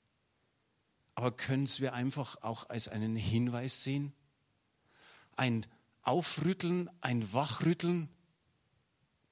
Aber 1.15 1.31
können 1.31 1.63
es 1.63 1.79
wir 1.81 1.93
einfach 1.93 2.41
auch 2.41 2.69
als 2.69 2.87
einen 2.87 3.15
Hinweis 3.15 3.83
sehen? 3.83 4.13
ein 5.37 5.65
Aufrütteln, 6.01 6.89
ein 7.01 7.31
Wachrütteln. 7.31 8.09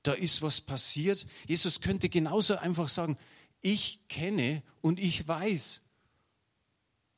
Da 0.04 0.14
ist 0.14 0.42
was 0.42 0.62
passiert. 0.62 1.26
Jesus 1.48 1.82
könnte 1.82 2.10
genauso 2.10 2.58
einfach 2.58 2.88
sagen, 2.88 3.18
ich 3.62 4.08
kenne 4.08 4.62
und 4.82 5.00
ich 5.00 5.28
weiß 5.28 5.82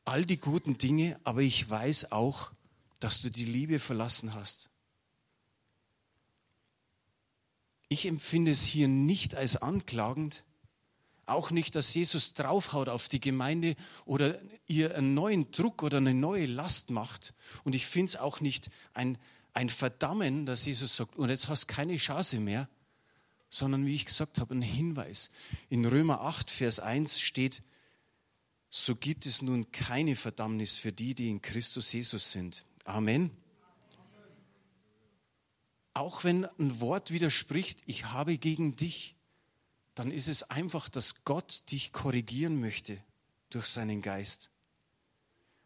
all 0.06 0.26
die 0.26 0.40
guten 0.40 0.78
Dinge, 0.78 1.20
aber 1.26 1.42
ich 1.42 1.70
weiß 1.70 2.14
auch, 2.14 2.52
dass 3.02 3.22
du 3.22 3.30
die 3.30 3.46
Liebe 3.46 3.80
verlassen 3.80 4.34
hast. 4.34 4.70
Ich 7.90 8.06
empfinde 8.06 8.52
es 8.52 8.64
hier 8.64 8.88
nicht 8.88 9.36
als 9.36 9.58
anklagend, 9.58 10.44
auch 11.26 11.52
nicht, 11.52 11.76
dass 11.76 11.94
Jesus 11.94 12.34
draufhaut 12.34 12.90
auf 12.90 13.10
die 13.10 13.20
Gemeinde 13.20 13.76
oder 14.06 14.40
ihr 14.66 14.96
einen 14.96 15.14
neuen 15.14 15.52
Druck 15.52 15.84
oder 15.84 15.98
eine 15.98 16.14
neue 16.14 16.46
Last 16.46 16.90
macht. 16.90 17.34
Und 17.64 17.76
ich 17.76 17.86
finde 17.86 18.12
es 18.12 18.16
auch 18.16 18.40
nicht 18.40 18.70
ein, 18.94 19.18
ein 19.54 19.70
Verdammen, 19.70 20.46
dass 20.46 20.66
Jesus 20.66 20.96
sagt, 20.96 21.18
und 21.18 21.30
jetzt 21.30 21.50
hast 21.50 21.64
du 21.64 21.74
keine 21.74 21.98
Chance 21.98 22.40
mehr, 22.40 22.70
sondern 23.50 23.86
wie 23.86 23.96
ich 23.96 24.06
gesagt 24.06 24.40
habe, 24.40 24.56
ein 24.56 24.62
Hinweis. 24.62 25.32
In 25.70 25.86
Römer 25.86 26.22
8, 26.22 26.50
Vers 26.50 26.80
1 26.80 27.20
steht, 27.20 27.62
so 28.70 28.96
gibt 28.96 29.26
es 29.26 29.42
nun 29.42 29.72
keine 29.72 30.16
Verdammnis 30.16 30.78
für 30.78 30.92
die, 30.92 31.16
die 31.16 31.30
in 31.30 31.42
Christus 31.42 31.92
Jesus 31.92 32.32
sind. 32.32 32.66
Amen. 32.86 33.32
Auch 35.98 36.24
wenn 36.24 36.46
ein 36.60 36.80
Wort 36.80 37.10
widerspricht, 37.10 37.82
ich 37.88 38.06
habe 38.06 38.38
gegen 38.38 38.76
dich, 38.76 39.16
dann 39.96 40.12
ist 40.12 40.28
es 40.28 40.44
einfach, 40.44 40.90
dass 40.90 41.24
Gott 41.24 41.64
dich 41.72 41.92
korrigieren 41.92 42.60
möchte 42.60 43.04
durch 43.50 43.66
seinen 43.66 44.04
Geist. 44.04 44.52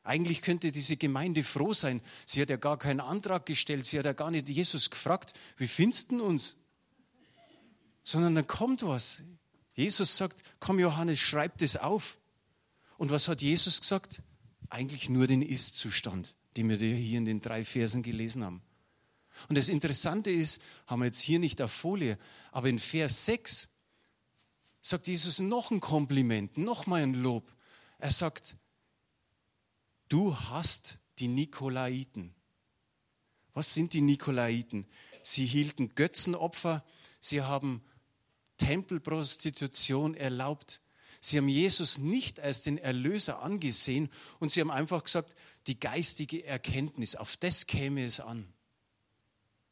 Eigentlich 0.03 0.41
könnte 0.41 0.71
diese 0.71 0.95
Gemeinde 0.95 1.43
froh 1.43 1.73
sein. 1.73 1.99
Sie 2.25 2.41
hat 2.41 2.49
ja 2.49 2.55
gar 2.55 2.77
keinen 2.77 3.01
Antrag 3.01 3.45
gestellt. 3.45 3.85
Sie 3.85 3.99
hat 3.99 4.05
ja 4.05 4.13
gar 4.13 4.31
nicht 4.31 4.47
Jesus 4.47 4.89
gefragt, 4.89 5.33
wie 5.57 5.67
findest 5.67 6.11
du 6.11 6.23
uns? 6.23 6.55
Sondern 8.05 8.33
dann 8.33 8.47
kommt 8.47 8.83
was. 8.83 9.23
Jesus 9.73 10.15
sagt, 10.15 10.43
komm 10.61 10.79
Johannes, 10.79 11.19
schreib 11.19 11.57
das 11.57 11.75
auf. 11.75 12.17
Und 12.97 13.11
was 13.11 13.27
hat 13.27 13.41
Jesus 13.41 13.81
gesagt? 13.81 14.23
Eigentlich 14.69 15.09
nur 15.09 15.27
den 15.27 15.41
Ist-Zustand, 15.41 16.35
den 16.55 16.69
wir 16.69 16.77
hier 16.77 17.17
in 17.17 17.25
den 17.25 17.41
drei 17.41 17.65
Versen 17.65 18.01
gelesen 18.01 18.45
haben. 18.45 18.61
Und 19.49 19.57
das 19.57 19.69
Interessante 19.69 20.31
ist, 20.31 20.61
haben 20.87 21.01
wir 21.01 21.05
jetzt 21.05 21.19
hier 21.19 21.39
nicht 21.39 21.61
auf 21.61 21.71
Folie, 21.71 22.17
aber 22.51 22.69
in 22.69 22.79
Vers 22.79 23.25
6 23.25 23.69
sagt 24.81 25.07
Jesus 25.07 25.39
noch 25.39 25.71
ein 25.71 25.79
Kompliment, 25.79 26.57
noch 26.57 26.87
mal 26.87 27.01
ein 27.01 27.13
Lob. 27.13 27.55
Er 27.99 28.11
sagt, 28.11 28.55
du 30.09 30.35
hast 30.35 30.97
die 31.19 31.27
Nikolaiten. 31.27 32.33
Was 33.53 33.73
sind 33.73 33.93
die 33.93 34.01
Nikolaiten? 34.01 34.87
Sie 35.23 35.45
hielten 35.45 35.93
Götzenopfer, 35.93 36.83
sie 37.19 37.41
haben 37.41 37.83
Tempelprostitution 38.57 40.15
erlaubt. 40.15 40.81
Sie 41.19 41.37
haben 41.37 41.47
Jesus 41.47 41.99
nicht 41.99 42.39
als 42.39 42.63
den 42.63 42.79
Erlöser 42.79 43.41
angesehen 43.41 44.09
und 44.39 44.51
sie 44.51 44.61
haben 44.61 44.71
einfach 44.71 45.03
gesagt, 45.03 45.35
die 45.67 45.79
geistige 45.79 46.43
Erkenntnis, 46.43 47.15
auf 47.15 47.37
das 47.37 47.67
käme 47.67 48.03
es 48.03 48.19
an. 48.19 48.51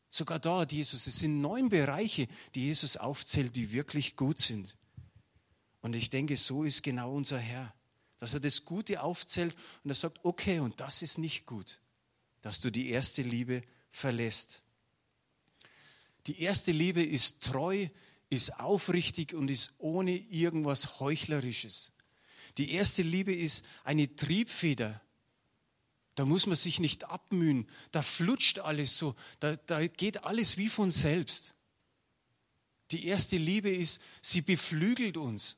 Sogar 0.09 0.39
da 0.39 0.59
hat 0.61 0.71
Jesus, 0.71 1.05
es 1.05 1.19
sind 1.19 1.39
neun 1.39 1.69
Bereiche, 1.69 2.27
die 2.55 2.65
Jesus 2.65 2.97
aufzählt, 2.97 3.55
die 3.55 3.71
wirklich 3.71 4.15
gut 4.15 4.39
sind. 4.39 4.75
Und 5.81 5.95
ich 5.95 6.09
denke, 6.09 6.35
so 6.35 6.63
ist 6.63 6.83
genau 6.83 7.13
unser 7.13 7.39
Herr, 7.39 7.73
dass 8.17 8.33
er 8.33 8.39
das 8.39 8.65
Gute 8.65 9.01
aufzählt 9.01 9.55
und 9.83 9.91
er 9.91 9.95
sagt, 9.95 10.19
okay, 10.23 10.59
und 10.59 10.79
das 10.79 11.01
ist 11.01 11.17
nicht 11.17 11.45
gut, 11.45 11.79
dass 12.41 12.59
du 12.59 12.71
die 12.71 12.89
erste 12.89 13.21
Liebe 13.21 13.63
verlässt. 13.91 14.61
Die 16.27 16.41
erste 16.41 16.71
Liebe 16.71 17.01
ist 17.01 17.41
treu, 17.41 17.87
ist 18.29 18.59
aufrichtig 18.59 19.33
und 19.33 19.49
ist 19.49 19.73
ohne 19.77 20.17
irgendwas 20.17 20.99
Heuchlerisches. 20.99 21.91
Die 22.57 22.71
erste 22.71 23.03
Liebe 23.03 23.33
ist 23.33 23.63
eine 23.83 24.15
Triebfeder. 24.15 25.01
Da 26.19 26.25
muss 26.25 26.47
man 26.47 26.57
sich 26.57 26.81
nicht 26.81 27.05
abmühen. 27.05 27.65
Da 27.93 28.01
flutscht 28.01 28.59
alles 28.59 28.97
so. 28.97 29.15
Da, 29.39 29.55
da 29.55 29.87
geht 29.87 30.25
alles 30.25 30.57
wie 30.57 30.67
von 30.67 30.91
selbst. 30.91 31.55
Die 32.91 33.05
erste 33.05 33.37
Liebe 33.37 33.69
ist, 33.69 34.01
sie 34.21 34.41
beflügelt 34.41 35.15
uns. 35.15 35.55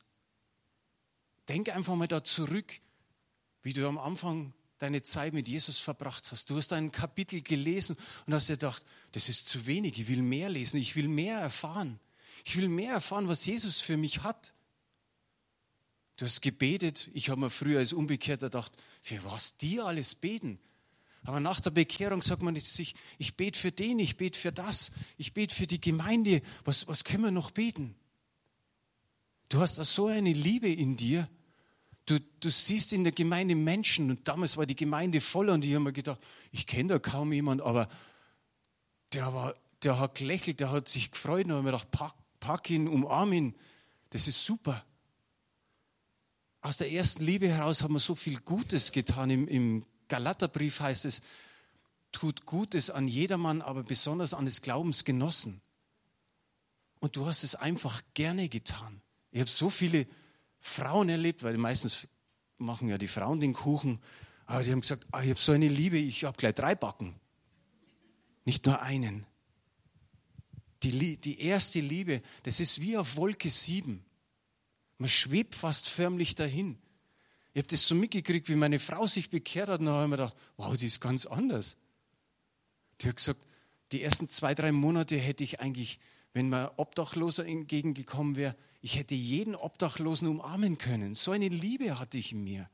Denk 1.50 1.70
einfach 1.70 1.96
mal 1.96 2.08
da 2.08 2.24
zurück, 2.24 2.80
wie 3.64 3.74
du 3.74 3.88
am 3.88 3.98
Anfang 3.98 4.54
deine 4.78 5.02
Zeit 5.02 5.34
mit 5.34 5.48
Jesus 5.48 5.80
verbracht 5.80 6.32
hast. 6.32 6.52
Du 6.52 6.58
hast 6.58 6.74
ein 6.74 6.92
Kapitel 6.92 7.42
gelesen 7.42 7.98
und 8.28 8.36
hast 8.36 8.48
dir 8.48 8.54
gedacht, 8.54 8.86
das 9.14 9.30
ist 9.30 9.50
zu 9.50 9.66
wenig, 9.66 9.98
ich 9.98 10.08
will 10.10 10.22
mehr 10.22 10.50
lesen, 10.50 10.78
ich 10.78 10.96
will 10.96 11.08
mehr 11.08 11.40
erfahren. 11.40 12.00
Ich 12.46 12.56
will 12.56 12.70
mehr 12.70 12.94
erfahren, 12.94 13.28
was 13.28 13.48
Jesus 13.48 13.82
für 13.82 13.98
mich 13.98 14.22
hat. 14.22 14.54
Du 16.22 16.28
hast 16.28 16.42
gebetet, 16.42 17.10
ich 17.16 17.32
habe 17.32 17.42
mir 17.42 17.50
früher 17.50 17.80
als 17.80 17.94
Umbekehrter 17.94 18.46
gedacht, 18.46 18.74
für 19.02 19.24
was 19.24 19.58
die 19.58 19.82
alles 19.82 20.14
beten? 20.14 20.60
Aber 21.24 21.40
nach 21.40 21.60
der 21.60 21.72
Bekehrung 21.72 22.22
sagt 22.22 22.44
man 22.44 22.56
sich, 22.58 22.94
ich 23.18 23.36
bete 23.36 23.58
für 23.58 23.72
den, 23.72 23.98
ich 23.98 24.18
bete 24.18 24.38
für 24.38 24.52
das, 24.52 24.92
ich 25.18 25.34
bete 25.34 25.56
für 25.56 25.66
die 25.66 25.82
Gemeinde. 25.82 26.44
Was, 26.64 26.88
was 26.88 27.06
können 27.06 27.24
wir 27.24 27.32
noch 27.32 27.50
beten? 27.50 27.96
Du 29.50 29.62
hast 29.62 29.80
da 29.80 29.84
so 29.84 30.06
eine 30.06 30.32
Liebe 30.32 30.72
in 30.72 30.96
dir, 30.96 31.28
Du, 32.06 32.20
du 32.40 32.52
siehst 32.52 32.94
in 32.94 33.04
der 33.04 33.14
Gemeinde 33.14 33.56
Menschen 33.56 34.12
und 34.12 34.28
damals 34.28 34.58
war 34.58 34.68
die 34.68 34.76
Gemeinde 34.76 35.22
voll 35.22 35.50
und 35.50 35.66
ich 35.66 35.72
habe 35.74 35.86
mir 35.86 35.94
gedacht, 35.94 36.20
ich 36.52 36.68
kenne 36.68 36.90
da 36.90 37.00
kaum 37.00 37.34
jemanden, 37.34 37.64
aber 37.64 37.90
der, 39.14 39.34
war, 39.34 39.56
der 39.82 40.00
hat 40.00 40.16
gelächelt, 40.16 40.60
der 40.60 40.72
hat 40.72 40.88
sich 40.88 41.10
gefreut 41.10 41.46
und 41.46 41.54
habe 41.54 41.64
mir 41.64 41.72
gedacht, 41.72 41.90
pack, 41.90 42.14
pack 42.40 42.70
ihn, 42.70 42.88
umarm 42.88 43.34
ihn, 43.34 43.56
das 44.12 44.28
ist 44.28 44.46
super. 44.46 44.86
Aus 46.62 46.78
der 46.78 46.92
ersten 46.92 47.24
Liebe 47.24 47.50
heraus 47.50 47.82
haben 47.82 47.94
wir 47.94 48.00
so 48.00 48.14
viel 48.14 48.40
Gutes 48.40 48.92
getan. 48.92 49.32
Im, 49.32 49.48
im 49.48 49.86
Galaterbrief 50.08 50.80
heißt 50.80 51.06
es, 51.06 51.22
tut 52.12 52.46
Gutes 52.46 52.90
an 52.90 53.08
jedermann, 53.08 53.62
aber 53.62 53.84
besonders 53.84 54.34
an 54.34 54.46
des 54.46 54.62
Glaubens 54.62 55.04
Genossen. 55.04 55.62
Und 57.00 57.16
du 57.16 57.26
hast 57.26 57.44
es 57.44 57.56
einfach 57.56 58.02
gerne 58.14 58.48
getan. 58.48 59.02
Ich 59.32 59.40
habe 59.40 59.50
so 59.50 59.72
viele 59.72 60.06
Frauen 60.60 61.10
erlebt, 61.10 61.42
weil 61.42 61.58
meistens 61.58 62.08
machen 62.60 62.88
ja 62.88 63.00
die 63.00 63.08
Frauen 63.08 63.40
den 63.40 63.54
Kuchen. 63.54 64.00
Aber 64.46 64.64
die 64.64 64.72
haben 64.72 64.82
gesagt, 64.82 65.08
ah, 65.12 65.24
ich 65.24 65.32
habe 65.32 65.40
so 65.40 65.54
eine 65.54 65.68
Liebe, 65.68 65.98
ich 65.98 66.26
habe 66.26 66.38
gleich 66.38 66.54
drei 66.54 66.76
Backen. 66.76 67.16
Nicht 68.46 68.66
nur 68.68 68.82
einen. 68.82 69.26
Die, 70.84 71.18
die 71.18 71.40
erste 71.40 71.80
Liebe, 71.80 72.22
das 72.44 72.60
ist 72.60 72.82
wie 72.82 72.98
auf 72.98 73.16
Wolke 73.16 73.50
7. 73.50 74.04
Man 75.02 75.10
schwebt 75.10 75.56
fast 75.56 75.90
förmlich 75.90 76.36
dahin. 76.36 76.78
Ich 77.54 77.58
habe 77.58 77.68
das 77.68 77.88
so 77.88 77.96
mitgekriegt, 77.96 78.48
wie 78.50 78.56
meine 78.56 78.80
Frau 78.80 79.08
sich 79.08 79.32
bekehrt 79.32 79.68
hat, 79.68 79.80
und 79.80 79.88
dann 79.88 79.96
habe 79.96 80.04
ich 80.04 80.10
mir 80.12 80.18
gedacht, 80.18 80.36
wow, 80.58 80.78
die 80.78 80.86
ist 80.86 81.02
ganz 81.02 81.26
anders. 81.26 81.76
Die 83.02 83.08
hat 83.08 83.16
gesagt, 83.16 83.48
die 83.92 84.04
ersten 84.04 84.30
zwei, 84.30 84.54
drei 84.54 84.72
Monate 84.72 85.18
hätte 85.18 85.44
ich 85.44 85.60
eigentlich, 85.60 86.00
wenn 86.34 86.50
mir 86.50 86.74
Obdachloser 86.78 87.48
entgegengekommen 87.48 88.36
wäre, 88.36 88.56
ich 88.82 88.96
hätte 88.96 89.16
jeden 89.16 89.56
Obdachlosen 89.56 90.28
umarmen 90.28 90.78
können. 90.78 91.16
So 91.16 91.32
eine 91.32 91.48
Liebe 91.48 91.98
hatte 91.98 92.20
ich 92.20 92.32
in 92.32 92.44
mir. 92.44 92.70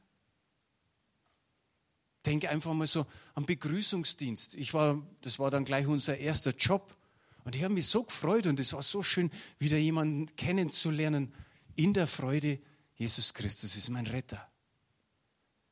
Denke 2.25 2.50
einfach 2.50 2.74
mal 2.74 2.88
so 2.88 3.05
am 3.36 3.46
Begrüßungsdienst. 3.46 4.55
Ich 4.55 4.74
war, 4.74 5.01
das 5.22 5.39
war 5.39 5.50
dann 5.50 5.63
gleich 5.63 5.88
unser 5.88 6.17
erster 6.17 6.51
Job. 6.51 6.98
Und 7.46 7.55
ich 7.55 7.63
habe 7.63 7.74
mich 7.74 7.88
so 7.88 8.03
gefreut 8.03 8.48
und 8.48 8.60
es 8.60 8.74
war 8.74 8.84
so 8.84 9.01
schön, 9.01 9.31
wieder 9.60 9.77
jemanden 9.77 10.36
kennenzulernen 10.36 11.31
in 11.77 11.93
der 11.93 12.07
Freude, 12.07 12.60
Jesus 12.96 13.34
Christus 13.34 13.75
ist 13.77 13.89
mein 13.89 14.07
Retter. 14.07 14.46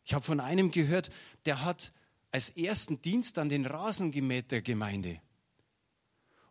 Ich 0.05 0.13
habe 0.13 0.23
von 0.23 0.39
einem 0.39 0.71
gehört, 0.71 1.09
der 1.45 1.65
hat 1.65 1.91
als 2.31 2.51
ersten 2.51 3.01
Dienst 3.01 3.39
an 3.39 3.49
den 3.49 3.65
Rasen 3.65 4.11
gemäht 4.11 4.51
der 4.51 4.61
Gemeinde. 4.61 5.19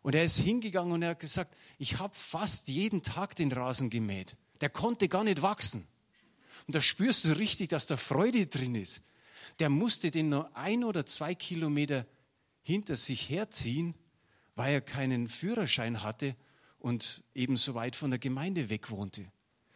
Und 0.01 0.13
er 0.13 0.25
ist 0.25 0.37
hingegangen 0.37 0.91
und 0.91 1.01
er 1.01 1.11
hat 1.11 1.19
gesagt, 1.19 1.55
ich 1.77 1.97
habe 1.97 2.13
fast 2.13 2.67
jeden 2.67 3.01
Tag 3.01 3.35
den 3.35 3.51
Rasen 3.51 3.89
gemäht. 3.89 4.35
Der 4.61 4.69
konnte 4.69 5.07
gar 5.07 5.23
nicht 5.23 5.41
wachsen. 5.41 5.87
Und 6.67 6.75
da 6.75 6.81
spürst 6.81 7.25
du 7.25 7.37
richtig, 7.37 7.69
dass 7.69 7.85
da 7.85 7.97
Freude 7.97 8.47
drin 8.47 8.75
ist. 8.75 9.01
Der 9.59 9.69
musste 9.69 10.11
den 10.11 10.29
nur 10.29 10.55
ein 10.55 10.83
oder 10.83 11.05
zwei 11.05 11.33
Kilometer 11.33 12.05
hinter 12.61 12.95
sich 12.97 13.29
herziehen, 13.29 13.95
weil 14.55 14.73
er 14.73 14.81
keinen 14.81 15.29
Führerschein 15.29 16.03
hatte 16.03 16.35
und 16.77 17.23
eben 17.33 17.57
so 17.57 17.73
weit 17.73 17.95
von 17.95 18.09
der 18.09 18.19
Gemeinde 18.19 18.69
weg 18.69 18.89
wohnte. 18.89 19.31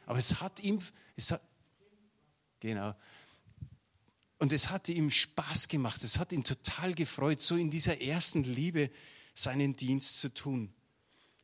Aber 0.09 0.17
es 0.17 0.41
hat 0.41 0.59
ihm, 0.59 0.79
es 1.17 1.29
hat, 1.29 1.43
genau, 2.59 2.95
und 4.39 4.51
es 4.51 4.71
hatte 4.71 4.91
ihm 4.91 5.11
Spaß 5.11 5.67
gemacht, 5.67 6.03
es 6.03 6.17
hat 6.17 6.31
ihn 6.31 6.43
total 6.43 6.95
gefreut, 6.95 7.39
so 7.39 7.55
in 7.55 7.69
dieser 7.69 8.01
ersten 8.01 8.43
Liebe 8.43 8.89
seinen 9.35 9.75
Dienst 9.75 10.19
zu 10.19 10.33
tun. 10.33 10.73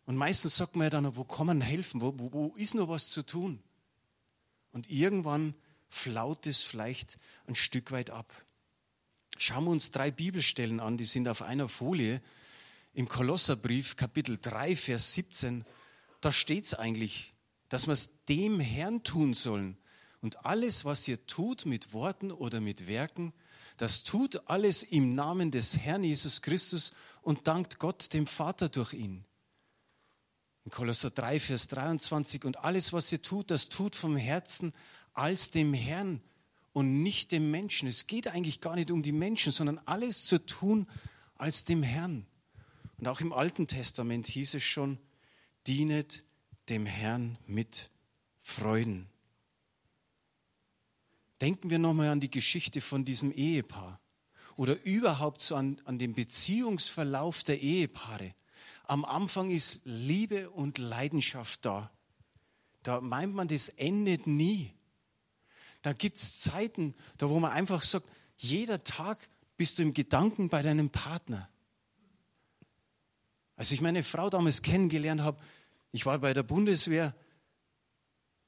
Und 0.08 0.16
meistens 0.16 0.56
sagt 0.56 0.76
man 0.76 0.86
ja 0.86 0.90
dann, 0.90 1.16
wo 1.16 1.24
kann 1.24 1.46
man 1.46 1.62
helfen, 1.62 2.02
wo, 2.02 2.18
wo, 2.18 2.34
wo 2.34 2.56
ist 2.56 2.74
noch 2.74 2.90
was 2.90 3.10
zu 3.10 3.22
tun? 3.22 3.62
Und 4.72 4.90
irgendwann 4.90 5.54
flaut 5.90 6.48
es 6.48 6.64
vielleicht 6.64 7.20
ein 7.46 7.54
Stück 7.54 7.92
weit 7.92 8.10
ab. 8.10 8.34
Schauen 9.38 9.66
wir 9.66 9.72
uns 9.72 9.92
drei 9.92 10.10
Bibelstellen 10.10 10.80
an, 10.80 10.98
die 10.98 11.06
sind 11.06 11.28
auf 11.28 11.44
einer 11.44 11.70
Folie. 11.70 12.20
Im 12.96 13.08
Kolosserbrief, 13.10 13.96
Kapitel 13.96 14.40
3, 14.42 14.76
Vers 14.76 15.14
17, 15.14 15.66
da 16.20 16.32
steht 16.32 16.66
es 16.66 16.74
eigentlich, 16.74 17.35
dass 17.70 17.88
wir 17.88 17.94
es 17.94 18.12
dem 18.26 18.60
Herrn 18.60 19.04
tun 19.04 19.34
sollen, 19.34 19.78
und 20.26 20.44
alles, 20.44 20.86
was 20.86 21.08
ihr 21.08 21.24
tut 21.28 21.68
mit 21.68 21.94
Worten 21.94 22.32
oder 22.32 22.60
mit 22.60 22.88
Werken, 22.88 23.32
das 23.78 24.04
tut 24.04 24.50
alles 24.50 24.82
im 24.82 25.14
Namen 25.14 25.52
des 25.52 25.78
Herrn 25.78 26.04
Jesus 26.04 26.42
Christus 26.42 26.94
und 27.22 27.46
dankt 27.46 27.78
Gott 27.78 28.12
dem 28.12 28.26
Vater 28.26 28.68
durch 28.68 28.94
ihn. 28.94 29.24
In 30.64 30.72
Kolosser 30.72 31.12
3, 31.12 31.40
Vers 31.40 31.68
23, 31.68 32.44
und 32.44 32.58
alles, 32.58 32.92
was 32.92 33.12
ihr 33.12 33.22
tut, 33.22 33.52
das 33.52 33.70
tut 33.70 33.96
vom 33.96 34.18
Herzen 34.18 34.74
als 35.14 35.52
dem 35.52 35.76
Herrn 35.76 36.22
und 36.74 37.04
nicht 37.04 37.32
dem 37.32 37.52
Menschen. 37.52 37.88
Es 37.88 38.08
geht 38.08 38.28
eigentlich 38.28 38.62
gar 38.62 38.74
nicht 38.74 38.90
um 38.90 39.04
die 39.04 39.12
Menschen, 39.12 39.52
sondern 39.52 39.80
alles 39.86 40.26
zu 40.26 40.44
tun 40.44 40.88
als 41.36 41.66
dem 41.66 41.84
Herrn. 41.84 42.26
Und 42.98 43.08
auch 43.08 43.22
im 43.22 43.32
Alten 43.32 43.68
Testament 43.68 44.26
hieß 44.26 44.56
es 44.56 44.64
schon, 44.64 44.98
dienet 45.68 46.24
dem 46.70 46.86
Herrn 46.86 47.38
mit 47.48 47.90
Freuden. 48.42 49.08
Denken 51.42 51.70
wir 51.70 51.80
nochmal 51.80 52.10
an 52.10 52.20
die 52.20 52.32
Geschichte 52.32 52.82
von 52.82 53.06
diesem 53.06 53.32
Ehepaar 53.32 54.00
oder 54.56 54.82
überhaupt 54.84 55.42
so 55.42 55.56
an, 55.56 55.82
an 55.86 56.00
den 56.00 56.14
Beziehungsverlauf 56.14 57.44
der 57.44 57.62
Ehepaare. 57.62 58.34
Am 58.86 59.04
Anfang 59.04 59.50
ist 59.50 59.82
Liebe 59.84 60.50
und 60.50 60.78
Leidenschaft 60.78 61.66
da. 61.66 61.92
Da 62.84 63.02
meint 63.02 63.34
man, 63.34 63.48
das 63.48 63.70
endet 63.70 64.28
nie. 64.28 64.72
Da 65.82 65.94
gibt 65.94 66.18
es 66.18 66.42
Zeiten, 66.42 66.96
da 67.18 67.30
wo 67.30 67.40
man 67.40 67.52
einfach 67.52 67.84
sagt, 67.84 68.10
jeder 68.38 68.84
Tag 68.84 69.18
bist 69.58 69.78
du 69.78 69.84
im 69.84 69.94
Gedanken 69.94 70.50
bei 70.50 70.62
deinem 70.62 70.90
Partner. 70.90 71.50
Als 73.56 73.72
ich 73.72 73.82
meine 73.82 74.04
Frau 74.04 74.30
damals 74.30 74.62
kennengelernt 74.62 75.22
habe, 75.22 75.40
ich 75.96 76.06
war 76.06 76.20
bei 76.20 76.34
der 76.34 76.44
Bundeswehr, 76.44 77.16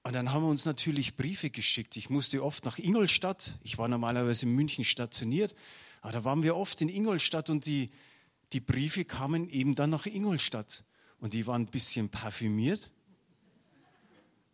und 0.07 0.13
dann 0.13 0.31
haben 0.31 0.43
wir 0.43 0.49
uns 0.49 0.63
natürlich 0.63 1.17
Briefe 1.17 1.49
geschickt. 1.49 1.97
Ich 1.97 2.09
musste 2.09 2.41
oft 2.41 2.63
nach 2.63 2.77
Ingolstadt. 2.77 3.59
Ich 3.61 3.77
war 3.77 3.89
normalerweise 3.89 4.45
in 4.45 4.55
München 4.55 4.85
stationiert. 4.85 5.53
Aber 5.99 6.13
da 6.13 6.23
waren 6.23 6.43
wir 6.43 6.55
oft 6.55 6.81
in 6.81 6.87
Ingolstadt 6.87 7.49
und 7.49 7.65
die, 7.65 7.89
die 8.53 8.61
Briefe 8.61 9.03
kamen 9.03 9.49
eben 9.49 9.75
dann 9.75 9.89
nach 9.89 10.05
Ingolstadt. 10.05 10.85
Und 11.19 11.33
die 11.33 11.45
waren 11.45 11.63
ein 11.63 11.71
bisschen 11.71 12.07
parfümiert. 12.07 12.89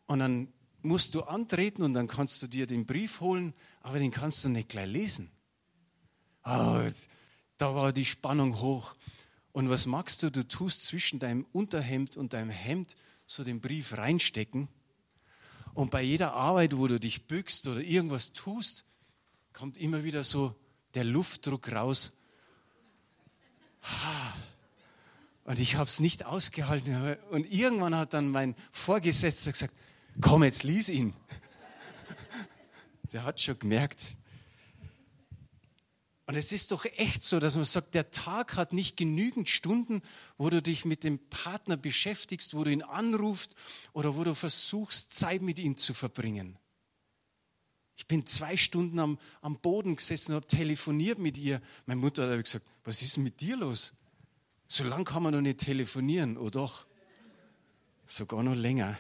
Und 0.07 0.17
dann 0.17 0.51
musst 0.81 1.13
du 1.13 1.21
antreten 1.21 1.83
und 1.83 1.93
dann 1.93 2.07
kannst 2.07 2.41
du 2.41 2.47
dir 2.47 2.65
den 2.65 2.87
Brief 2.87 3.21
holen, 3.21 3.53
aber 3.81 3.99
den 3.99 4.09
kannst 4.09 4.43
du 4.43 4.49
nicht 4.49 4.69
gleich 4.69 4.89
lesen. 4.89 5.29
Oh, 6.45 6.81
da 7.57 7.75
war 7.75 7.93
die 7.93 8.05
Spannung 8.05 8.59
hoch. 8.59 8.95
Und 9.53 9.69
was 9.69 9.85
magst 9.85 10.21
du? 10.23 10.29
Du 10.29 10.47
tust 10.47 10.85
zwischen 10.85 11.19
deinem 11.19 11.45
Unterhemd 11.53 12.17
und 12.17 12.33
deinem 12.33 12.49
Hemd 12.49 12.95
so 13.25 13.43
den 13.43 13.61
Brief 13.61 13.97
reinstecken 13.97 14.67
und 15.73 15.89
bei 15.89 16.01
jeder 16.01 16.33
Arbeit, 16.33 16.77
wo 16.77 16.87
du 16.87 16.99
dich 16.99 17.25
bückst 17.25 17.67
oder 17.67 17.81
irgendwas 17.81 18.33
tust, 18.33 18.85
kommt 19.53 19.77
immer 19.77 20.03
wieder 20.03 20.23
so 20.23 20.55
der 20.93 21.03
Luftdruck 21.03 21.71
raus. 21.71 22.11
Und 25.45 25.59
ich 25.59 25.75
habe 25.75 25.89
es 25.89 25.99
nicht 25.99 26.25
ausgehalten. 26.25 27.17
Und 27.31 27.51
irgendwann 27.51 27.95
hat 27.95 28.13
dann 28.13 28.29
mein 28.29 28.55
Vorgesetzter 28.71 29.51
gesagt, 29.51 29.73
komm 30.21 30.43
jetzt, 30.43 30.63
lies 30.63 30.89
ihn. 30.89 31.13
Der 33.11 33.23
hat 33.23 33.41
schon 33.41 33.57
gemerkt, 33.59 34.15
und 36.25 36.35
es 36.35 36.53
ist 36.53 36.71
doch 36.71 36.85
echt 36.85 37.23
so, 37.23 37.39
dass 37.39 37.55
man 37.55 37.65
sagt, 37.65 37.95
der 37.95 38.11
Tag 38.11 38.55
hat 38.55 38.71
nicht 38.71 38.95
genügend 38.95 39.49
Stunden, 39.49 40.01
wo 40.37 40.49
du 40.49 40.61
dich 40.61 40.85
mit 40.85 41.03
dem 41.03 41.19
Partner 41.29 41.75
beschäftigst, 41.75 42.53
wo 42.53 42.63
du 42.63 42.71
ihn 42.71 42.81
anrufst 42.81 43.55
oder 43.91 44.15
wo 44.15 44.23
du 44.23 44.33
versuchst, 44.33 45.13
Zeit 45.13 45.41
mit 45.41 45.59
ihm 45.59 45.75
zu 45.75 45.93
verbringen. 45.93 46.57
Ich 47.95 48.07
bin 48.07 48.25
zwei 48.25 48.55
Stunden 48.55 48.99
am, 48.99 49.19
am 49.41 49.59
Boden 49.59 49.97
gesessen 49.97 50.31
und 50.31 50.37
habe 50.37 50.47
telefoniert 50.47 51.19
mit 51.19 51.37
ihr. 51.37 51.61
Meine 51.85 51.99
Mutter 51.99 52.31
hat 52.31 52.43
gesagt, 52.43 52.65
was 52.85 53.01
ist 53.01 53.17
mit 53.17 53.41
dir 53.41 53.57
los? 53.57 53.93
So 54.67 54.85
lange 54.85 55.03
kann 55.03 55.23
man 55.23 55.33
doch 55.33 55.41
nicht 55.41 55.59
telefonieren, 55.59 56.37
oder 56.37 56.45
oh 56.45 56.49
doch? 56.49 56.87
Sogar 58.05 58.43
noch 58.43 58.55
länger. 58.55 58.97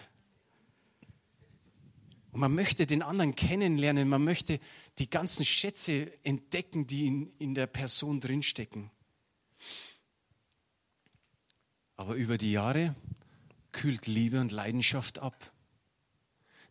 Und 2.33 2.39
man 2.39 2.55
möchte 2.55 2.87
den 2.87 3.03
anderen 3.03 3.35
kennenlernen, 3.35 4.09
man 4.09 4.23
möchte 4.23 4.59
die 4.97 5.07
ganzen 5.07 5.45
Schätze 5.45 6.11
entdecken, 6.23 6.87
die 6.87 7.05
in, 7.05 7.31
in 7.37 7.53
der 7.53 7.67
Person 7.67 8.19
drinstecken. 8.19 8.89
Aber 11.95 12.15
über 12.15 12.39
die 12.39 12.51
Jahre 12.51 12.95
kühlt 13.71 14.07
Liebe 14.07 14.41
und 14.41 14.51
Leidenschaft 14.51 15.19
ab. 15.19 15.51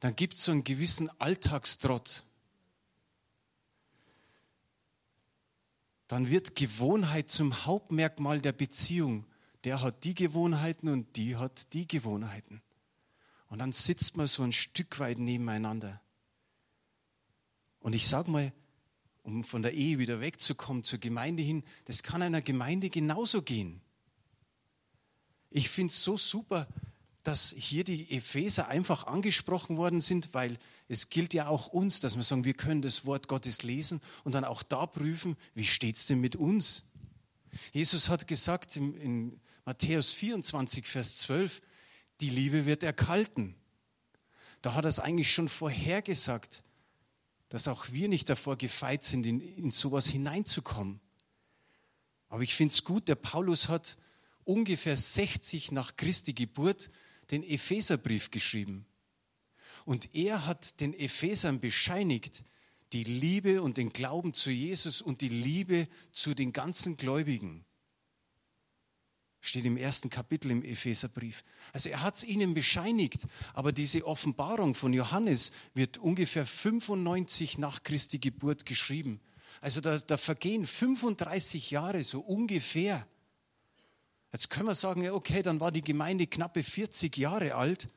Dann 0.01 0.17
gibt 0.17 0.35
es 0.35 0.45
so 0.45 0.51
einen 0.51 0.65
gewissen 0.65 1.09
Alltagstrott. 1.21 2.25
Dann 6.09 6.29
wird 6.29 6.57
Gewohnheit 6.57 7.31
zum 7.31 7.65
Hauptmerkmal 7.67 8.41
der 8.41 8.53
Beziehung. 8.53 9.27
Der 9.63 9.81
hat 9.81 10.03
die 10.03 10.15
Gewohnheiten 10.15 10.89
und 10.89 11.17
die 11.17 11.37
hat 11.37 11.73
die 11.73 11.87
Gewohnheiten. 11.87 12.63
Und 13.53 13.59
dann 13.59 13.73
sitzt 13.75 14.17
man 14.17 14.27
so 14.29 14.43
ein 14.45 14.55
Stück 14.55 14.99
weit 14.99 15.19
nebeneinander. 15.19 16.01
Und 17.81 17.95
ich 17.95 18.09
sage 18.09 18.31
mal, 18.31 18.51
um 19.25 19.45
von 19.45 19.61
der 19.61 19.75
Ehe 19.75 19.99
wieder 19.99 20.23
wegzukommen 20.23 20.85
zur 20.85 20.99
Gemeinde 20.99 21.43
hin, 21.43 21.63
das 21.85 22.03
kann 22.03 22.23
einer 22.23 22.41
Gemeinde 22.41 22.89
genauso 22.89 23.43
gehen. 23.43 23.83
Ich 25.51 25.69
finde 25.69 25.93
es 25.93 26.03
so 26.03 26.17
super, 26.17 26.67
dass 27.25 27.55
hier 27.55 27.85
die 27.85 28.11
Epheser 28.17 28.69
einfach 28.69 29.07
angesprochen 29.07 29.77
worden 29.77 30.01
sind, 30.01 30.33
weil 30.33 30.59
es 30.89 31.11
gilt 31.11 31.35
ja 31.35 31.49
auch 31.49 31.69
uns, 31.69 32.01
dass 32.01 32.17
wir 32.17 32.23
sagen, 32.23 32.47
wir 32.47 32.55
können 32.55 32.81
das 32.81 33.05
Wort 33.05 33.29
Gottes 33.29 33.63
lesen 33.63 34.01
und 34.25 34.33
dann 34.33 34.47
auch 34.47 34.63
da 34.63 34.87
prüfen, 34.87 35.37
wie 35.55 35.67
steht 35.67 35.97
es 35.97 36.07
denn 36.07 36.23
mit 36.23 36.37
uns? 36.37 36.85
Jesus 37.75 38.09
hat 38.09 38.27
gesagt 38.27 38.77
in, 38.77 38.95
in 38.95 39.41
Matthäus 39.67 40.11
24, 40.11 40.87
Vers 40.87 41.19
12, 41.19 41.61
die 42.23 42.31
Liebe 42.31 42.67
wird 42.67 42.83
erkalten. 42.83 43.55
Da 44.63 44.75
hat 44.75 44.85
er 44.85 44.89
es 44.89 45.01
eigentlich 45.01 45.33
schon 45.33 45.49
vorhergesagt, 45.49 46.63
dass 47.49 47.69
auch 47.69 47.91
wir 47.91 48.09
nicht 48.09 48.31
davor 48.31 48.57
gefeit 48.57 49.05
sind, 49.05 49.27
in, 49.27 49.41
in 49.41 49.71
sowas 49.73 50.07
hineinzukommen. 50.07 51.01
Aber 52.29 52.43
ich 52.43 52.55
finde 52.55 52.73
es 52.73 52.85
gut, 52.85 53.09
der 53.09 53.17
Paulus 53.17 53.69
hat 53.69 53.99
ungefähr 54.45 54.97
60 54.97 55.73
nach 55.73 55.97
Christi 55.97 56.33
Geburt 56.33 56.91
den 57.31 57.43
Epheserbrief 57.43 58.31
geschrieben. 58.31 58.87
Und 59.85 60.15
er 60.15 60.47
hat 60.47 60.81
den 60.81 60.95
Ephesern 60.95 61.61
bescheinigt, 61.61 62.45
die 62.93 63.05
Liebe 63.05 63.63
und 63.63 63.79
den 63.79 63.93
Glauben 63.93 64.33
zu 64.33 64.51
Jesus 64.51 65.03
und 65.03 65.23
die 65.23 65.29
Liebe 65.29 65.89
zu 66.13 66.35
den 66.35 66.53
ganzen 66.53 66.97
Gläubigen. 66.97 67.65
Steht 69.45 69.65
im 69.65 69.77
ersten 69.77 70.09
Kapitel 70.09 70.53
im 70.53 70.63
Epheserbrief. 70.63 71.45
Also 71.73 71.89
er 71.89 72.03
hat 72.03 72.15
es 72.15 72.25
ihnen 72.25 72.55
bescheinigt, 72.55 73.27
aber 73.55 73.73
diese 73.73 74.07
Offenbarung 74.07 74.77
von 74.77 74.93
Johannes 74.93 75.51
wird 75.75 75.99
ungefähr 75.99 76.47
95 76.47 77.59
nach 77.59 77.83
Christi 77.83 78.21
Geburt 78.21 78.65
geschrieben. 78.65 79.21
Also 79.61 79.81
da, 79.81 79.99
da 79.99 80.17
vergehen 80.17 80.65
35 80.65 81.73
Jahre 81.73 82.05
so 82.05 82.21
ungefähr. 82.21 83.05
Jetzt 84.33 84.49
können 84.49 84.67
wir 84.67 84.77
sagen, 84.77 85.11
okay, 85.11 85.43
dann 85.43 85.59
war 85.59 85.73
die 85.73 85.83
Gemeinde 85.83 86.29
knappe 86.29 86.63
40 86.63 87.17
Jahre 87.17 87.57
alt. 87.57 87.89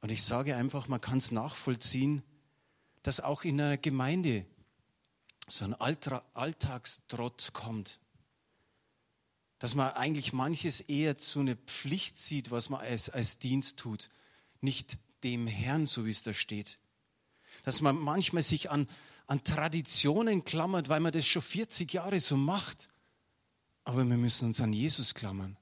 Und 0.00 0.10
ich 0.12 0.22
sage 0.22 0.54
einfach, 0.54 0.86
man 0.86 1.00
kann 1.00 1.18
es 1.18 1.32
nachvollziehen, 1.32 2.22
dass 3.02 3.20
auch 3.20 3.42
in 3.42 3.60
einer 3.60 3.76
Gemeinde 3.76 4.46
so 5.48 5.64
ein 5.64 5.74
Alltagstrott 5.74 7.50
kommt. 7.52 7.98
Dass 9.58 9.74
man 9.74 9.92
eigentlich 9.92 10.32
manches 10.32 10.80
eher 10.80 11.16
zu 11.16 11.40
einer 11.40 11.56
Pflicht 11.56 12.18
sieht, 12.18 12.50
was 12.50 12.68
man 12.68 12.80
als, 12.80 13.08
als 13.08 13.38
Dienst 13.38 13.78
tut, 13.78 14.10
nicht 14.60 14.98
dem 15.22 15.46
Herrn, 15.46 15.86
so 15.86 16.04
wie 16.04 16.10
es 16.10 16.22
da 16.22 16.34
steht. 16.34 16.78
Dass 17.62 17.80
man 17.80 17.98
manchmal 17.98 18.42
sich 18.42 18.70
an, 18.70 18.88
an 19.26 19.42
Traditionen 19.44 20.44
klammert, 20.44 20.88
weil 20.88 21.00
man 21.00 21.12
das 21.12 21.26
schon 21.26 21.42
40 21.42 21.92
Jahre 21.92 22.20
so 22.20 22.36
macht. 22.36 22.92
Aber 23.84 24.04
wir 24.04 24.16
müssen 24.16 24.46
uns 24.46 24.60
an 24.60 24.72
Jesus 24.72 25.14
klammern. 25.14 25.56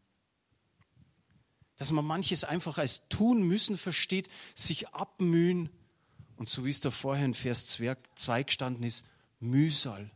Dass 1.77 1.93
man 1.93 2.05
manches 2.05 2.45
einfach 2.45 2.79
als 2.79 3.09
tun 3.09 3.43
müssen 3.47 3.77
versteht, 3.77 4.29
sich 4.55 4.89
abmühen, 4.89 5.71
und 6.37 6.49
so 6.49 6.65
wie 6.65 6.71
es 6.71 6.81
da 6.81 6.91
vorher 6.91 7.25
in 7.25 7.35
Vers 7.35 7.67
2 8.17 8.43
gestanden 8.43 8.83
ist, 8.83 9.05
Mühsal. 9.41 10.11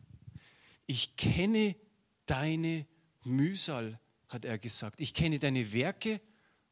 Ich 0.85 1.15
kenne 1.15 1.75
deine 2.25 2.85
Mühsal, 3.29 3.99
hat 4.27 4.45
er 4.45 4.57
gesagt. 4.57 4.99
Ich 4.99 5.13
kenne 5.13 5.39
deine 5.39 5.73
Werke 5.73 6.21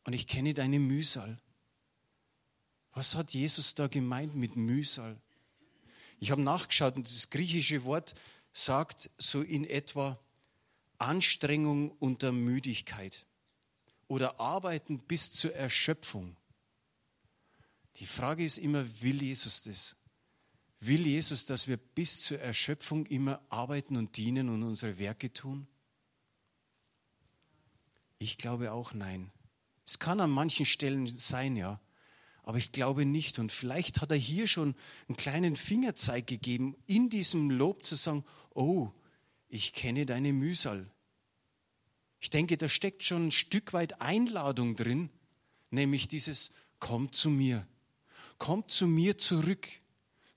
und 0.03 0.13
ich 0.13 0.27
kenne 0.27 0.53
deine 0.53 0.79
Mühsal. 0.79 1.39
Was 2.93 3.15
hat 3.15 3.33
Jesus 3.33 3.75
da 3.75 3.87
gemeint 3.87 4.35
mit 4.35 4.55
Mühsal? 4.55 5.19
Ich 6.19 6.31
habe 6.31 6.41
nachgeschaut 6.41 6.95
und 6.95 7.07
das 7.07 7.29
griechische 7.29 7.83
Wort 7.83 8.15
sagt 8.53 9.09
so 9.17 9.41
in 9.41 9.65
etwa 9.65 10.19
Anstrengung 10.97 11.91
unter 11.99 12.31
Müdigkeit 12.31 13.25
oder 14.07 14.39
Arbeiten 14.39 14.99
bis 14.99 15.31
zur 15.31 15.53
Erschöpfung. 15.53 16.35
Die 17.97 18.05
Frage 18.05 18.43
ist 18.43 18.57
immer, 18.57 18.85
will 19.01 19.21
Jesus 19.21 19.63
das? 19.63 19.95
Will 20.79 21.05
Jesus, 21.07 21.45
dass 21.45 21.67
wir 21.67 21.77
bis 21.77 22.21
zur 22.21 22.39
Erschöpfung 22.39 23.05
immer 23.07 23.41
arbeiten 23.49 23.97
und 23.97 24.15
dienen 24.17 24.49
und 24.49 24.63
unsere 24.63 24.99
Werke 24.99 25.33
tun? 25.33 25.67
Ich 28.19 28.37
glaube 28.37 28.71
auch 28.71 28.93
nein. 28.93 29.31
Es 29.85 29.99
kann 29.99 30.19
an 30.19 30.31
manchen 30.31 30.65
Stellen 30.65 31.07
sein, 31.07 31.55
ja, 31.55 31.79
aber 32.43 32.57
ich 32.57 32.71
glaube 32.71 33.05
nicht. 33.05 33.39
Und 33.39 33.51
vielleicht 33.51 34.01
hat 34.01 34.11
er 34.11 34.17
hier 34.17 34.47
schon 34.47 34.75
einen 35.07 35.17
kleinen 35.17 35.55
Fingerzeig 35.55 36.27
gegeben, 36.27 36.75
in 36.85 37.09
diesem 37.09 37.49
Lob 37.49 37.83
zu 37.83 37.95
sagen, 37.95 38.25
oh, 38.53 38.91
ich 39.49 39.73
kenne 39.73 40.05
deine 40.05 40.33
Mühsal. 40.33 40.89
Ich 42.19 42.29
denke, 42.29 42.57
da 42.57 42.67
steckt 42.67 43.03
schon 43.03 43.27
ein 43.27 43.31
Stück 43.31 43.73
weit 43.73 44.01
Einladung 44.01 44.75
drin, 44.75 45.09
nämlich 45.69 46.07
dieses, 46.07 46.51
komm 46.79 47.11
zu 47.11 47.29
mir 47.29 47.67
kommt 48.37 48.71
zu 48.71 48.87
mir 48.87 49.17
zurück. 49.17 49.67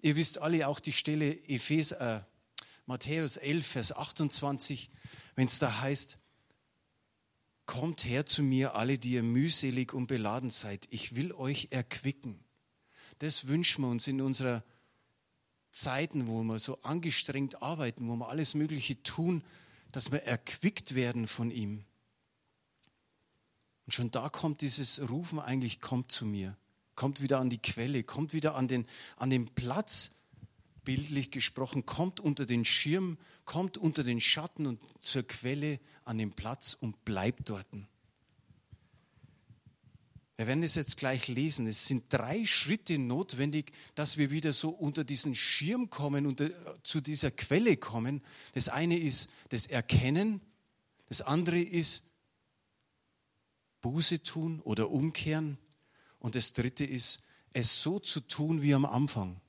Ihr 0.03 0.16
wisst 0.16 0.38
alle 0.38 0.66
auch 0.69 0.81
die 0.81 0.93
Stelle 0.93 1.37
Ephes, 1.49 1.93
äh, 1.93 2.21
Matthäus 2.87 3.37
11, 3.37 3.66
Vers 3.66 3.93
28, 3.93 4.90
wenn 5.37 5.47
es 5.47 5.59
da 5.59 5.81
heißt, 5.81 6.19
kommt 7.70 8.04
her 8.04 8.26
zu 8.26 8.42
mir, 8.42 8.74
alle, 8.74 8.98
die 8.98 9.12
ihr 9.12 9.22
mühselig 9.22 9.92
und 9.92 10.09
beladen 10.09 10.50
seid. 10.50 10.88
Ich 10.90 11.14
will 11.14 11.33
euch 11.33 11.68
erquicken. 11.70 12.40
Das 13.20 13.46
wünschen 13.46 13.85
wir 13.85 13.88
uns 13.88 14.09
in 14.09 14.20
unserer 14.20 14.64
Zeiten, 15.70 16.26
wo 16.26 16.42
wir 16.42 16.59
so 16.59 16.83
angestrengt 16.83 17.62
arbeiten, 17.62 18.09
wo 18.09 18.16
wir 18.16 18.28
alles 18.28 18.54
Mögliche 18.54 19.00
tun, 19.04 19.44
dass 19.92 20.11
wir 20.11 20.24
erquickt 20.24 20.96
werden 20.96 21.28
von 21.28 21.52
ihm. 21.52 21.85
Und 23.87 23.92
schon 23.92 24.11
da 24.11 24.28
kommt 24.28 24.62
dieses 24.62 25.09
Rufen 25.09 25.38
eigentlich, 25.38 25.80
kommt 25.80 26.11
zu 26.11 26.26
mir 26.26 26.56
kommt 27.00 27.22
wieder 27.22 27.38
an 27.38 27.48
die 27.48 27.56
Quelle, 27.56 28.02
kommt 28.02 28.35
wieder 28.35 28.56
an 28.56 28.68
den, 28.68 28.87
an 29.16 29.30
den 29.30 29.46
Platz, 29.46 30.12
bildlich 30.85 31.30
gesprochen, 31.30 31.87
kommt 31.87 32.20
unter 32.20 32.44
den 32.44 32.66
Schirm, 32.66 33.16
kommt 33.46 33.78
unter 33.78 34.04
den 34.04 34.20
Schatten 34.20 34.66
und 34.66 34.80
zur 35.00 35.22
Quelle 35.22 35.80
an 36.04 36.18
den 36.18 36.32
Platz 36.32 36.74
und 36.74 37.04
bleibt 37.04 37.48
dort. 37.48 37.66
Wir 40.40 40.46
werden 40.46 40.62
es 40.62 40.74
jetzt 40.74 40.96
gleich 40.96 41.28
lesen. 41.28 41.66
Es 41.66 41.84
sind 41.84 42.04
drei 42.08 42.46
Schritte 42.46 42.98
notwendig, 42.98 43.72
dass 43.94 44.16
wir 44.16 44.30
wieder 44.30 44.54
so 44.54 44.70
unter 44.70 45.04
diesen 45.04 45.34
Schirm 45.34 45.90
kommen, 45.90 46.24
unter, 46.24 46.50
zu 46.82 47.02
dieser 47.02 47.30
Quelle 47.30 47.76
kommen. 47.76 48.22
Das 48.54 48.70
eine 48.70 48.98
ist 48.98 49.28
das 49.50 49.66
Erkennen, 49.66 50.40
das 51.08 51.20
andere 51.20 51.60
ist 51.60 52.04
Buße 53.82 54.22
tun 54.22 54.60
oder 54.60 54.90
umkehren 54.90 55.58
und 56.20 56.34
das 56.34 56.54
dritte 56.54 56.84
ist, 56.84 57.22
es 57.52 57.82
so 57.82 57.98
zu 57.98 58.20
tun 58.20 58.62
wie 58.62 58.72
am 58.72 58.86
Anfang. 58.86 59.40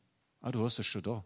Ah, 0.41 0.51
du 0.51 0.61
hast 0.63 0.79
es 0.79 0.87
schon 0.87 1.03
da. 1.03 1.23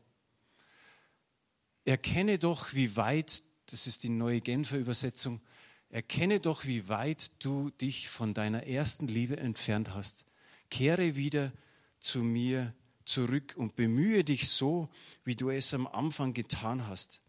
Erkenne 1.85 2.38
doch, 2.38 2.73
wie 2.73 2.95
weit, 2.95 3.41
das 3.67 3.88
ist 3.88 4.04
die 4.04 4.10
neue 4.10 4.41
Genfer 4.41 4.78
Übersetzung, 4.78 5.41
erkenne 5.89 6.39
doch, 6.39 6.65
wie 6.65 6.88
weit 6.88 7.32
du 7.39 7.69
dich 7.69 8.10
von 8.10 8.34
deiner 8.34 8.63
ersten 8.67 9.08
Liebe 9.08 9.38
entfernt 9.38 9.93
hast. 9.93 10.25
Kehre 10.69 11.15
wieder 11.15 11.51
zu 11.99 12.19
mir 12.19 12.73
zurück 13.06 13.54
und 13.58 13.75
bemühe 13.75 14.23
dich 14.23 14.49
so, 14.49 14.89
wie 15.23 15.36
du 15.36 15.49
es 15.49 15.73
am 15.73 15.88
Anfang 15.88 16.34
getan 16.34 16.88
hast. 16.88 17.21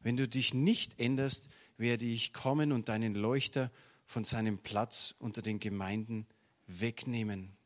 Wenn 0.00 0.16
du 0.16 0.28
dich 0.28 0.54
nicht 0.54 1.00
änderst, 1.00 1.48
werde 1.76 2.04
ich 2.04 2.32
kommen 2.32 2.72
und 2.72 2.88
deinen 2.88 3.14
Leuchter 3.14 3.70
von 4.06 4.24
seinem 4.24 4.58
Platz 4.58 5.14
unter 5.18 5.42
den 5.42 5.58
Gemeinden 5.58 6.26
wegnehmen. 6.66 7.56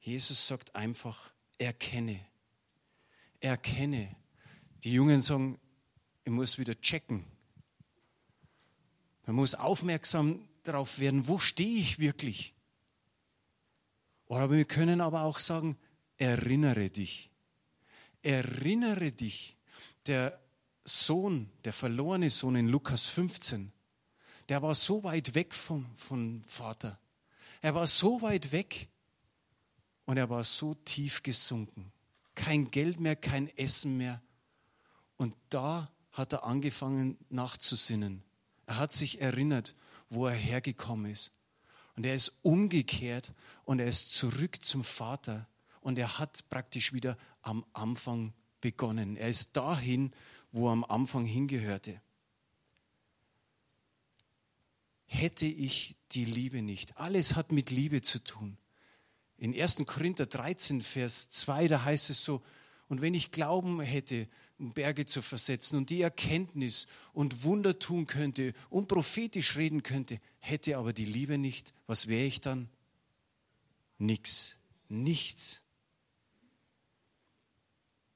Jesus 0.00 0.46
sagt 0.46 0.74
einfach, 0.74 1.32
erkenne. 1.58 2.20
Erkenne. 3.40 4.16
Die 4.84 4.92
Jungen 4.92 5.20
sagen, 5.20 5.59
ich 6.30 6.36
muss 6.36 6.58
wieder 6.58 6.80
checken. 6.80 7.24
Man 9.26 9.34
muss 9.34 9.56
aufmerksam 9.56 10.48
darauf 10.62 11.00
werden, 11.00 11.26
wo 11.26 11.40
stehe 11.40 11.80
ich 11.80 11.98
wirklich. 11.98 12.54
Oder 14.26 14.48
wir 14.48 14.64
können 14.64 15.00
aber 15.00 15.22
auch 15.22 15.40
sagen, 15.40 15.76
erinnere 16.18 16.88
dich. 16.88 17.32
Erinnere 18.22 19.10
dich. 19.10 19.56
Der 20.06 20.38
Sohn, 20.84 21.50
der 21.64 21.72
verlorene 21.72 22.30
Sohn 22.30 22.54
in 22.54 22.68
Lukas 22.68 23.06
15, 23.06 23.72
der 24.48 24.62
war 24.62 24.76
so 24.76 25.02
weit 25.02 25.34
weg 25.34 25.52
vom, 25.52 25.84
vom 25.96 26.44
Vater. 26.44 27.00
Er 27.60 27.74
war 27.74 27.88
so 27.88 28.22
weit 28.22 28.52
weg 28.52 28.88
und 30.04 30.16
er 30.16 30.30
war 30.30 30.44
so 30.44 30.74
tief 30.74 31.24
gesunken. 31.24 31.90
Kein 32.36 32.70
Geld 32.70 33.00
mehr, 33.00 33.16
kein 33.16 33.48
Essen 33.58 33.96
mehr. 33.96 34.22
Und 35.16 35.34
da 35.48 35.90
hat 36.12 36.32
er 36.32 36.44
angefangen 36.44 37.16
nachzusinnen. 37.28 38.22
Er 38.66 38.78
hat 38.78 38.92
sich 38.92 39.20
erinnert, 39.20 39.74
wo 40.08 40.26
er 40.26 40.34
hergekommen 40.34 41.10
ist. 41.10 41.32
Und 41.96 42.06
er 42.06 42.14
ist 42.14 42.32
umgekehrt 42.42 43.34
und 43.64 43.78
er 43.78 43.88
ist 43.88 44.12
zurück 44.12 44.64
zum 44.64 44.84
Vater. 44.84 45.48
Und 45.80 45.98
er 45.98 46.18
hat 46.18 46.48
praktisch 46.50 46.92
wieder 46.92 47.16
am 47.42 47.64
Anfang 47.72 48.32
begonnen. 48.60 49.16
Er 49.16 49.28
ist 49.28 49.56
dahin, 49.56 50.12
wo 50.52 50.68
er 50.68 50.72
am 50.72 50.84
Anfang 50.84 51.24
hingehörte 51.24 52.00
hätte 55.10 55.46
ich 55.46 55.96
die 56.12 56.24
Liebe 56.24 56.62
nicht. 56.62 56.96
Alles 56.96 57.34
hat 57.34 57.50
mit 57.50 57.70
Liebe 57.70 58.00
zu 58.00 58.22
tun. 58.22 58.56
In 59.38 59.60
1. 59.60 59.82
Korinther 59.84 60.26
13, 60.26 60.82
Vers 60.82 61.30
2, 61.30 61.66
da 61.66 61.84
heißt 61.84 62.10
es 62.10 62.24
so, 62.24 62.42
und 62.88 63.00
wenn 63.00 63.14
ich 63.14 63.32
Glauben 63.32 63.80
hätte, 63.80 64.28
Berge 64.60 65.06
zu 65.06 65.22
versetzen 65.22 65.78
und 65.78 65.90
die 65.90 66.02
Erkenntnis 66.02 66.86
und 67.12 67.42
Wunder 67.42 67.78
tun 67.78 68.06
könnte 68.06 68.52
und 68.68 68.88
prophetisch 68.88 69.56
reden 69.56 69.82
könnte, 69.82 70.20
hätte 70.38 70.76
aber 70.76 70.92
die 70.92 71.06
Liebe 71.06 71.38
nicht, 71.38 71.72
was 71.86 72.06
wäre 72.06 72.26
ich 72.26 72.40
dann? 72.40 72.68
Nix, 73.98 74.56
nichts. 74.88 75.62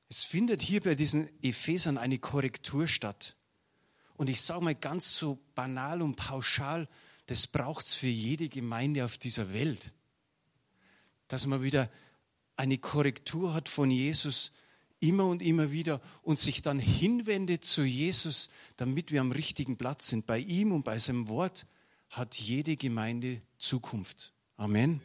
Es 0.09 0.23
findet 0.23 0.63
hier 0.63 0.81
bei 0.81 0.95
diesen 0.95 1.29
Ephesern 1.43 1.99
eine 1.99 2.19
Korrektur 2.19 2.87
statt. 2.87 3.37
Und 4.17 4.31
ich 4.31 4.43
sage 4.43 4.65
mal 4.65 4.75
ganz 4.75 5.17
so 5.17 5.39
banal 5.55 6.03
und 6.03 6.15
pauschal, 6.17 6.89
das 7.27 7.47
braucht 7.47 7.87
es 7.87 7.95
für 7.95 8.07
jede 8.07 8.49
Gemeinde 8.49 9.05
auf 9.05 9.19
dieser 9.19 9.53
Welt. 9.53 9.93
Dass 11.29 11.47
man 11.47 11.63
wieder 11.63 11.91
eine 12.57 12.79
Korrektur 12.79 13.55
hat 13.55 13.69
von 13.69 13.91
Jesus 13.91 14.53
immer 15.09 15.27
und 15.27 15.43
immer 15.43 15.71
wieder 15.71 16.01
und 16.23 16.39
sich 16.39 16.63
dann 16.63 16.79
hinwendet 16.79 17.65
zu 17.65 17.83
Jesus, 17.83 18.49
damit 18.77 19.13
wir 19.13 19.21
am 19.21 19.33
richtigen 19.33 19.77
Platz 19.77 20.09
sind. 20.09 20.27
Bei 20.27 20.39
ihm 20.39 20.73
und 20.73 20.85
bei 20.85 20.99
seinem 20.99 21.29
Wort 21.29 21.67
hat 22.11 22.35
jede 22.37 22.77
Gemeinde 22.77 23.41
Zukunft. 23.59 24.33
Amen. 24.57 25.01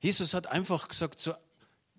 Jesus 0.00 0.34
hat 0.34 0.46
einfach 0.46 0.88
gesagt, 0.88 1.18
so 1.18 1.34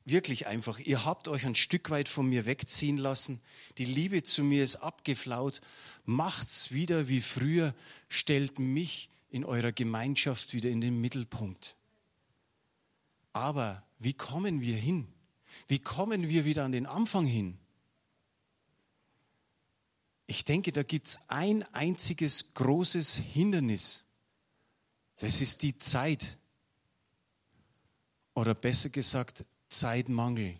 wirklich 0.05 0.47
einfach, 0.47 0.79
ihr 0.79 1.05
habt 1.05 1.27
euch 1.27 1.45
ein 1.45 1.55
Stück 1.55 1.89
weit 1.89 2.09
von 2.09 2.27
mir 2.27 2.45
wegziehen 2.45 2.97
lassen, 2.97 3.41
die 3.77 3.85
Liebe 3.85 4.23
zu 4.23 4.43
mir 4.43 4.63
ist 4.63 4.77
abgeflaut, 4.77 5.61
macht's 6.05 6.71
wieder 6.71 7.07
wie 7.07 7.21
früher, 7.21 7.75
stellt 8.07 8.59
mich 8.59 9.09
in 9.29 9.45
eurer 9.45 9.71
Gemeinschaft 9.71 10.53
wieder 10.53 10.69
in 10.69 10.81
den 10.81 10.99
Mittelpunkt. 10.99 11.75
Aber 13.33 13.83
wie 13.99 14.13
kommen 14.13 14.61
wir 14.61 14.75
hin? 14.75 15.07
Wie 15.67 15.79
kommen 15.79 16.27
wir 16.27 16.45
wieder 16.45 16.65
an 16.65 16.71
den 16.71 16.85
Anfang 16.85 17.25
hin? 17.25 17.57
Ich 20.27 20.45
denke, 20.45 20.71
da 20.71 20.83
gibt 20.83 21.07
es 21.07 21.19
ein 21.27 21.63
einziges 21.73 22.53
großes 22.53 23.17
Hindernis. 23.17 24.05
Das 25.17 25.41
ist 25.41 25.63
die 25.63 25.77
Zeit. 25.77 26.37
Oder 28.35 28.53
besser 28.53 28.89
gesagt, 28.89 29.43
Zeitmangel. 29.69 30.59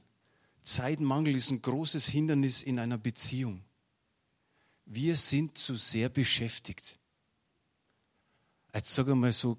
Zeitmangel 0.63 1.35
ist 1.35 1.51
ein 1.51 1.61
großes 1.61 2.07
Hindernis 2.07 2.63
in 2.63 2.79
einer 2.79 2.97
Beziehung. 2.97 3.63
Wir 4.85 5.15
sind 5.15 5.57
zu 5.57 5.75
sehr 5.75 6.09
beschäftigt. 6.09 6.97
Jetzt 8.73 8.93
sage 8.93 9.11
ich 9.11 9.17
mal 9.17 9.33
so 9.33 9.57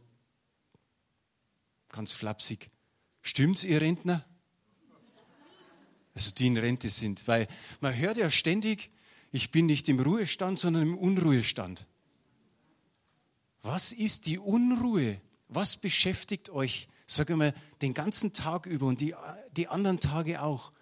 ganz 1.89 2.13
flapsig. 2.13 2.69
Stimmt's, 3.23 3.65
ihr 3.65 3.81
Rentner? 3.81 4.25
Also 6.21 6.33
die 6.33 6.49
in 6.49 6.59
Rente 6.59 6.91
sind. 6.91 7.27
Weil 7.27 7.49
man 7.81 7.97
hört 7.97 8.19
ja 8.19 8.29
ständig, 8.31 8.91
ich 9.33 9.51
bin 9.51 9.65
nicht 9.65 9.89
im 9.89 9.99
Ruhestand, 10.01 10.59
sondern 10.59 10.83
im 10.83 10.99
Unruhestand. 10.99 11.87
Was 13.63 13.93
ist 13.93 14.27
die 14.27 14.39
Unruhe? 14.39 15.19
Was 15.49 15.79
beschäftigt 15.79 16.51
euch, 16.51 16.89
sage 17.07 17.37
mal, 17.37 17.55
den 17.81 17.95
ganzen 17.95 18.35
Tag 18.35 18.67
über 18.67 18.87
und 18.87 19.01
die, 19.01 19.15
die 19.57 19.69
anderen 19.69 19.99
Tage 19.99 20.43
auch? 20.43 20.73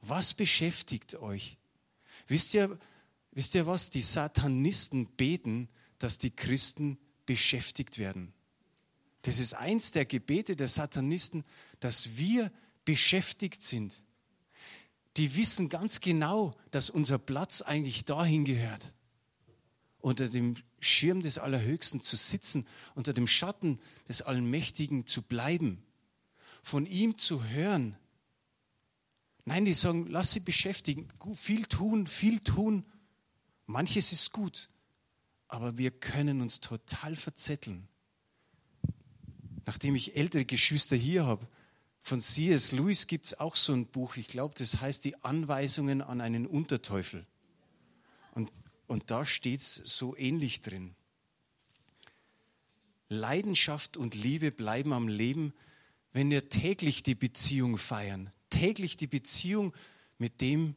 Was 0.00 0.34
beschäftigt 0.34 1.14
euch? 1.14 1.56
Wisst 2.26 2.52
ihr, 2.54 2.76
wisst 3.30 3.54
ihr 3.54 3.68
was? 3.68 3.90
Die 3.90 4.02
Satanisten 4.02 5.06
beten, 5.06 5.68
dass 6.00 6.18
die 6.18 6.32
Christen 6.32 6.98
beschäftigt 7.26 7.98
werden. 7.98 8.32
Das 9.22 9.38
ist 9.38 9.54
eins 9.54 9.92
der 9.92 10.04
Gebete 10.04 10.56
der 10.56 10.66
Satanisten, 10.66 11.44
dass 11.78 12.16
wir 12.16 12.50
beschäftigt 12.84 13.62
sind. 13.62 14.02
Die 15.20 15.36
wissen 15.36 15.68
ganz 15.68 16.00
genau, 16.00 16.54
dass 16.70 16.88
unser 16.88 17.18
Platz 17.18 17.60
eigentlich 17.60 18.06
dahin 18.06 18.46
gehört. 18.46 18.94
Unter 19.98 20.30
dem 20.30 20.56
Schirm 20.78 21.20
des 21.20 21.36
Allerhöchsten 21.36 22.00
zu 22.00 22.16
sitzen, 22.16 22.66
unter 22.94 23.12
dem 23.12 23.26
Schatten 23.26 23.80
des 24.08 24.22
Allmächtigen 24.22 25.06
zu 25.06 25.20
bleiben, 25.20 25.82
von 26.62 26.86
ihm 26.86 27.18
zu 27.18 27.44
hören. 27.44 27.98
Nein, 29.44 29.66
die 29.66 29.74
sagen, 29.74 30.06
lass 30.08 30.32
sie 30.32 30.40
beschäftigen, 30.40 31.08
viel 31.34 31.66
tun, 31.66 32.06
viel 32.06 32.40
tun. 32.40 32.86
Manches 33.66 34.12
ist 34.12 34.32
gut, 34.32 34.70
aber 35.48 35.76
wir 35.76 35.90
können 35.90 36.40
uns 36.40 36.60
total 36.60 37.14
verzetteln 37.14 37.90
nachdem 39.70 39.94
ich 39.94 40.16
ältere 40.16 40.44
Geschwister 40.44 40.96
hier 40.96 41.26
habe, 41.26 41.46
von 42.02 42.20
C.S. 42.20 42.72
Lewis 42.72 43.06
gibt 43.06 43.26
es 43.26 43.38
auch 43.38 43.56
so 43.56 43.72
ein 43.72 43.86
Buch, 43.86 44.16
ich 44.16 44.28
glaube, 44.28 44.54
das 44.56 44.80
heißt 44.80 45.04
Die 45.04 45.22
Anweisungen 45.22 46.02
an 46.02 46.20
einen 46.20 46.46
Unterteufel. 46.46 47.26
Und, 48.32 48.50
und 48.86 49.10
da 49.10 49.26
steht 49.26 49.60
es 49.60 49.74
so 49.84 50.16
ähnlich 50.16 50.62
drin. 50.62 50.94
Leidenschaft 53.08 53.96
und 53.96 54.14
Liebe 54.14 54.50
bleiben 54.50 54.92
am 54.92 55.08
Leben, 55.08 55.52
wenn 56.12 56.30
wir 56.30 56.48
täglich 56.48 57.02
die 57.02 57.14
Beziehung 57.14 57.76
feiern, 57.76 58.32
täglich 58.50 58.96
die 58.96 59.06
Beziehung 59.06 59.74
mit 60.18 60.40
dem, 60.40 60.74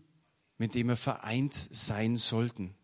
mit 0.58 0.76
dem 0.76 0.88
wir 0.88 0.96
vereint 0.96 1.54
sein 1.72 2.18
sollten 2.18 2.76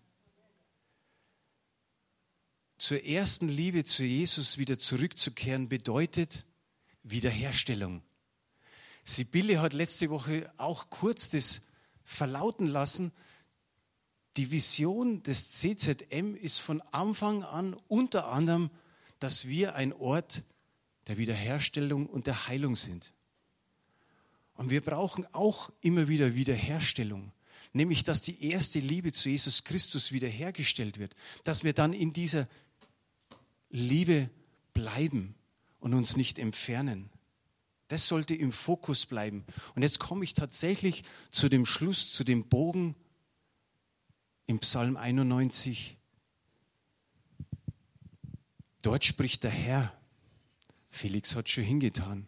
zur 2.80 3.04
ersten 3.04 3.50
Liebe 3.50 3.84
zu 3.84 4.04
Jesus 4.04 4.58
wieder 4.58 4.80
zurückzukehren, 4.80 5.68
bedeutet 5.68 6.46
Wiederherstellung. 7.04 8.02
Sibylle 9.16 9.62
hat 9.62 9.74
letzte 9.74 10.10
Woche 10.10 10.52
auch 10.58 10.90
kurz 10.90 11.30
das 11.30 11.62
verlauten 12.04 12.68
lassen. 12.68 13.12
Die 14.38 14.52
Vision 14.52 15.24
des 15.24 15.52
CZM 15.54 16.36
ist 16.36 16.60
von 16.60 16.82
Anfang 16.92 17.44
an 17.44 17.76
unter 17.88 18.28
anderem, 18.28 18.70
dass 19.20 19.48
wir 19.48 19.76
ein 19.76 19.94
Ort 19.94 20.44
der 21.08 21.18
Wiederherstellung 21.18 22.08
und 22.08 22.28
der 22.28 22.48
Heilung 22.48 22.76
sind. 22.76 23.14
Und 24.54 24.70
wir 24.70 24.82
brauchen 24.82 25.26
auch 25.34 25.72
immer 25.82 26.08
wieder 26.08 26.36
Wiederherstellung, 26.36 27.32
nämlich 27.74 28.04
dass 28.04 28.22
die 28.22 28.44
erste 28.44 28.80
Liebe 28.80 29.12
zu 29.12 29.30
Jesus 29.30 29.64
Christus 29.64 30.12
wiederhergestellt 30.12 31.00
wird, 31.00 31.16
dass 31.44 31.64
wir 31.64 31.74
dann 31.74 31.94
in 31.94 32.14
dieser 32.14 32.48
Liebe 33.70 34.30
bleiben 34.74 35.36
und 35.80 35.94
uns 35.94 36.16
nicht 36.16 36.40
entfernen. 36.40 37.10
Das 37.90 38.08
sollte 38.08 38.36
im 38.36 38.52
Fokus 38.52 39.06
bleiben. 39.08 39.46
Und 39.76 39.82
jetzt 39.82 40.00
komme 40.00 40.24
ich 40.24 40.36
tatsächlich 40.36 41.04
zu 41.32 41.50
dem 41.50 41.66
Schluss, 41.66 42.14
zu 42.14 42.24
dem 42.24 42.48
Bogen 42.48 42.96
im 44.46 44.60
Psalm 44.60 44.96
91. 44.96 45.98
Dort 48.84 49.06
spricht 49.06 49.44
der 49.44 49.52
Herr. 49.52 49.94
Felix 50.92 51.36
hat 51.36 51.50
schon 51.50 51.64
hingetan. 51.64 52.28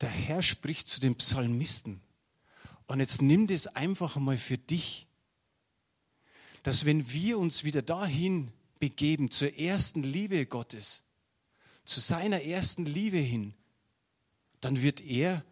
Der 0.00 0.10
Herr 0.10 0.42
spricht 0.42 0.88
zu 0.88 1.00
den 1.00 1.16
Psalmisten. 1.16 2.00
Und 2.86 2.98
jetzt 2.98 3.22
nimm 3.22 3.46
das 3.46 3.68
einfach 3.68 4.16
mal 4.16 4.38
für 4.38 4.58
dich, 4.58 5.06
dass 6.64 6.84
wenn 6.84 7.12
wir 7.12 7.38
uns 7.38 7.62
wieder 7.62 7.82
dahin 7.82 8.50
begeben 8.80 9.30
zur 9.30 9.56
ersten 9.56 10.02
Liebe 10.02 10.46
Gottes, 10.46 11.04
zu 11.88 12.00
seiner 12.00 12.42
ersten 12.42 12.84
Liebe 12.84 13.18
hin, 13.18 13.54
dann 14.60 14.82
wird 14.82 15.00
er, 15.00 15.44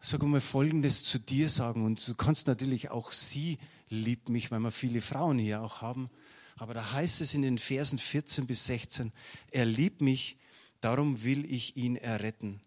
sag 0.00 0.22
mal, 0.22 0.40
Folgendes 0.40 1.04
zu 1.04 1.18
dir 1.18 1.48
sagen. 1.48 1.84
Und 1.84 2.06
du 2.06 2.14
kannst 2.14 2.48
natürlich 2.48 2.90
auch 2.90 3.12
sie 3.12 3.58
liebt 3.88 4.28
mich, 4.28 4.50
weil 4.50 4.58
wir 4.60 4.72
viele 4.72 5.00
Frauen 5.00 5.38
hier 5.38 5.62
auch 5.62 5.82
haben. 5.82 6.10
Aber 6.56 6.74
da 6.74 6.92
heißt 6.92 7.20
es 7.20 7.34
in 7.34 7.42
den 7.42 7.58
Versen 7.58 7.98
14 7.98 8.46
bis 8.46 8.66
16, 8.66 9.12
er 9.50 9.64
liebt 9.64 10.00
mich, 10.00 10.36
darum 10.80 11.22
will 11.22 11.44
ich 11.50 11.76
ihn 11.76 11.96
erretten. 11.96 12.60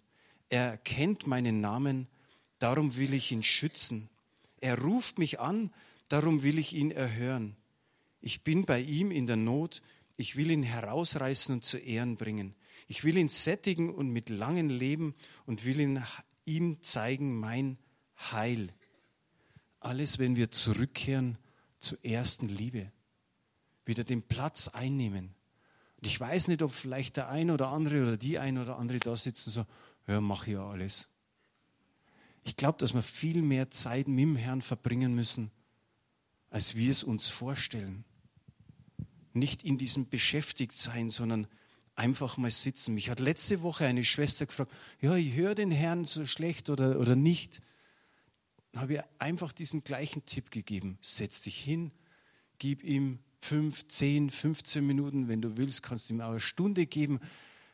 Er 0.49 0.77
kennt 0.77 1.27
meinen 1.27 1.59
Namen, 1.59 2.07
darum 2.59 2.95
will 2.95 3.13
ich 3.13 3.31
ihn 3.31 3.43
schützen. 3.43 4.09
Er 4.61 4.79
ruft 4.79 5.17
mich 5.17 5.39
an, 5.39 5.71
darum 6.07 6.43
will 6.43 6.57
ich 6.57 6.73
ihn 6.73 6.91
erhören. 6.91 7.55
Ich 8.21 8.43
bin 8.43 8.65
bei 8.65 8.79
ihm 8.79 9.11
in 9.11 9.27
der 9.27 9.37
Not, 9.37 9.81
ich 10.17 10.35
will 10.35 10.51
ihn 10.51 10.63
herausreißen 10.63 11.55
und 11.55 11.63
zu 11.63 11.77
Ehren 11.77 12.15
bringen. 12.15 12.55
Ich 12.89 13.03
will 13.03 13.17
ihn 13.17 13.29
sättigen 13.29 13.93
und 13.93 14.09
mit 14.09 14.29
langem 14.29 14.69
Leben 14.69 15.15
und 15.45 15.63
will 15.63 15.79
ihn, 15.79 16.03
ihm 16.43 16.81
zeigen 16.81 17.39
mein 17.39 17.77
Heil. 18.17 18.73
Alles, 19.79 20.19
wenn 20.19 20.35
wir 20.35 20.49
zurückkehren 20.49 21.37
zur 21.79 22.03
ersten 22.03 22.49
Liebe, 22.49 22.91
wieder 23.85 24.03
den 24.03 24.23
Platz 24.23 24.67
einnehmen. 24.67 25.35
Und 25.97 26.07
ich 26.07 26.19
weiß 26.19 26.47
nicht, 26.49 26.61
ob 26.61 26.73
vielleicht 26.73 27.15
der 27.15 27.29
ein 27.29 27.51
oder 27.51 27.69
andere 27.69 28.01
oder 28.01 28.17
die 28.17 28.39
ein 28.39 28.57
oder 28.57 28.77
andere 28.77 28.99
da 28.99 29.15
sitzen 29.15 29.49
und 29.49 29.53
so, 29.53 29.65
ja, 30.07 30.19
mach 30.19 30.47
ja 30.47 30.67
alles. 30.67 31.07
Ich 32.43 32.57
glaube, 32.57 32.79
dass 32.79 32.93
wir 32.93 33.03
viel 33.03 33.43
mehr 33.43 33.69
Zeit 33.69 34.07
mit 34.07 34.23
dem 34.23 34.35
Herrn 34.35 34.63
verbringen 34.63 35.13
müssen, 35.13 35.51
als 36.49 36.75
wir 36.75 36.89
es 36.89 37.03
uns 37.03 37.27
vorstellen 37.27 38.03
nicht 39.33 39.63
in 39.63 39.77
diesem 39.77 40.09
Beschäftigtsein, 40.09 41.09
sondern 41.09 41.47
einfach 41.99 42.37
mal 42.37 42.49
sitzen. 42.49 42.95
Mich 42.95 43.09
hat 43.09 43.19
letzte 43.19 43.61
Woche 43.61 43.85
eine 43.85 44.05
Schwester 44.05 44.45
gefragt, 44.45 44.71
ja, 45.01 45.15
ich 45.15 45.33
höre 45.35 45.53
den 45.53 45.69
Herrn 45.69 46.05
so 46.05 46.25
schlecht 46.25 46.69
oder, 46.69 46.97
oder 46.97 47.15
nicht. 47.15 47.61
Dann 48.71 48.83
habe 48.83 48.93
ich 48.93 49.01
einfach 49.19 49.51
diesen 49.51 49.83
gleichen 49.83 50.25
Tipp 50.25 50.49
gegeben. 50.49 50.97
Setz 51.01 51.41
dich 51.41 51.61
hin, 51.61 51.91
gib 52.57 52.83
ihm 52.83 53.19
fünf, 53.41 53.87
zehn, 53.89 54.29
15 54.29 54.85
Minuten, 54.85 55.27
wenn 55.27 55.41
du 55.41 55.57
willst, 55.57 55.83
kannst 55.83 56.09
du 56.09 56.13
ihm 56.13 56.21
auch 56.21 56.31
eine 56.31 56.39
Stunde 56.39 56.85
geben. 56.85 57.19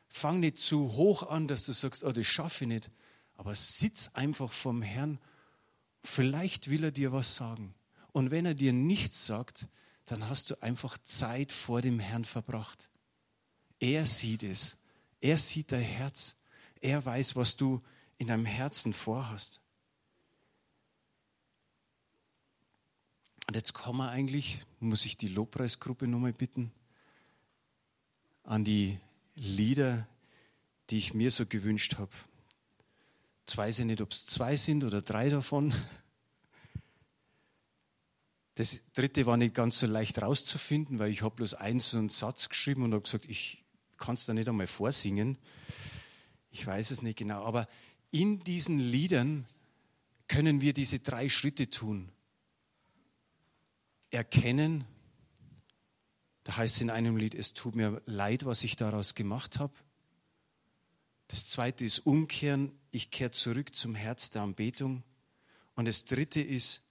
Fang 0.08 0.40
nicht 0.40 0.58
zu 0.58 0.94
hoch 0.94 1.24
an, 1.24 1.48
dass 1.48 1.66
du 1.66 1.74
sagst, 1.74 2.04
oh, 2.04 2.12
das 2.12 2.26
schaffe 2.26 2.64
ich 2.64 2.68
nicht. 2.68 2.90
Aber 3.36 3.54
sitz 3.54 4.10
einfach 4.14 4.52
vom 4.52 4.82
Herrn. 4.82 5.20
Vielleicht 6.04 6.70
will 6.70 6.84
er 6.84 6.92
dir 6.92 7.12
was 7.12 7.36
sagen. 7.36 7.76
Und 8.12 8.32
wenn 8.32 8.46
er 8.46 8.56
dir 8.56 8.74
nichts 8.74 9.28
sagt, 9.28 9.68
dann 10.08 10.30
hast 10.30 10.50
du 10.50 10.62
einfach 10.64 10.98
Zeit 11.00 11.52
vor 11.52 11.82
dem 11.82 12.00
Herrn 12.00 12.26
verbracht. 12.26 12.90
Er 13.80 14.06
sieht 14.06 14.44
es. 14.44 14.78
Er 15.22 15.38
sieht 15.38 15.72
dein 15.72 15.82
Herz. 15.82 16.36
Er 16.82 17.04
weiß, 17.06 17.36
was 17.36 17.58
du 17.58 17.82
in 18.18 18.28
deinem 18.28 18.46
Herzen 18.46 18.94
vorhast. 18.94 19.60
Und 23.48 23.56
jetzt 23.56 23.74
kommen 23.74 24.00
wir 24.00 24.10
eigentlich, 24.10 24.66
muss 24.80 25.06
ich 25.06 25.18
die 25.18 25.28
Lobpreisgruppe 25.28 26.08
nochmal 26.08 26.34
bitten, 26.34 26.72
an 28.44 28.64
die 28.64 29.00
Lieder, 29.36 30.08
die 30.90 30.98
ich 30.98 31.14
mir 31.14 31.32
so 31.32 31.46
gewünscht 31.46 31.98
habe. 31.98 32.12
Jetzt 33.42 33.58
weiß 33.58 33.80
ich 33.80 33.86
nicht, 33.86 34.02
ob 34.02 34.12
es 34.12 34.26
zwei 34.26 34.56
sind 34.56 34.84
oder 34.84 35.02
drei 35.02 35.30
davon. 35.30 35.74
Das 38.56 38.82
dritte 38.94 39.26
war 39.26 39.36
nicht 39.36 39.54
ganz 39.54 39.80
so 39.80 39.86
leicht 39.86 40.22
rauszufinden, 40.22 40.98
weil 40.98 41.12
ich 41.12 41.22
habe 41.22 41.36
bloß 41.36 41.56
einen 41.56 42.10
Satz 42.10 42.48
geschrieben 42.48 42.84
und 42.84 42.94
habe 42.94 43.04
gesagt, 43.04 43.26
ich 43.26 43.65
kann 43.98 44.16
es 44.16 44.26
da 44.26 44.34
nicht 44.34 44.48
einmal 44.48 44.68
vorsingen. 44.68 45.38
Ich 46.52 46.66
weiß 46.66 46.92
es 46.92 47.02
nicht 47.02 47.18
genau. 47.18 47.44
Aber 47.44 47.68
in 48.12 48.44
diesen 48.44 48.80
Liedern 48.80 49.46
können 50.28 50.62
wir 50.62 50.74
diese 50.74 51.00
drei 51.00 51.30
Schritte 51.30 51.70
tun. 51.70 52.12
Erkennen, 54.10 54.86
da 56.44 56.58
heißt 56.58 56.76
es 56.76 56.82
in 56.82 56.90
einem 56.90 57.18
Lied, 57.18 57.36
es 57.36 57.54
tut 57.54 57.76
mir 57.76 58.02
leid, 58.06 58.46
was 58.46 58.64
ich 58.64 58.76
daraus 58.76 59.16
gemacht 59.16 59.60
habe. 59.60 59.74
Das 61.28 61.48
zweite 61.50 61.84
ist 61.84 62.00
umkehren, 62.00 62.72
ich 62.92 63.12
kehre 63.12 63.32
zurück 63.32 63.76
zum 63.76 63.96
Herz 63.96 64.30
der 64.30 64.44
Anbetung. 64.44 65.04
Und 65.76 65.86
das 65.86 66.06
dritte 66.06 66.40
ist 66.40 66.84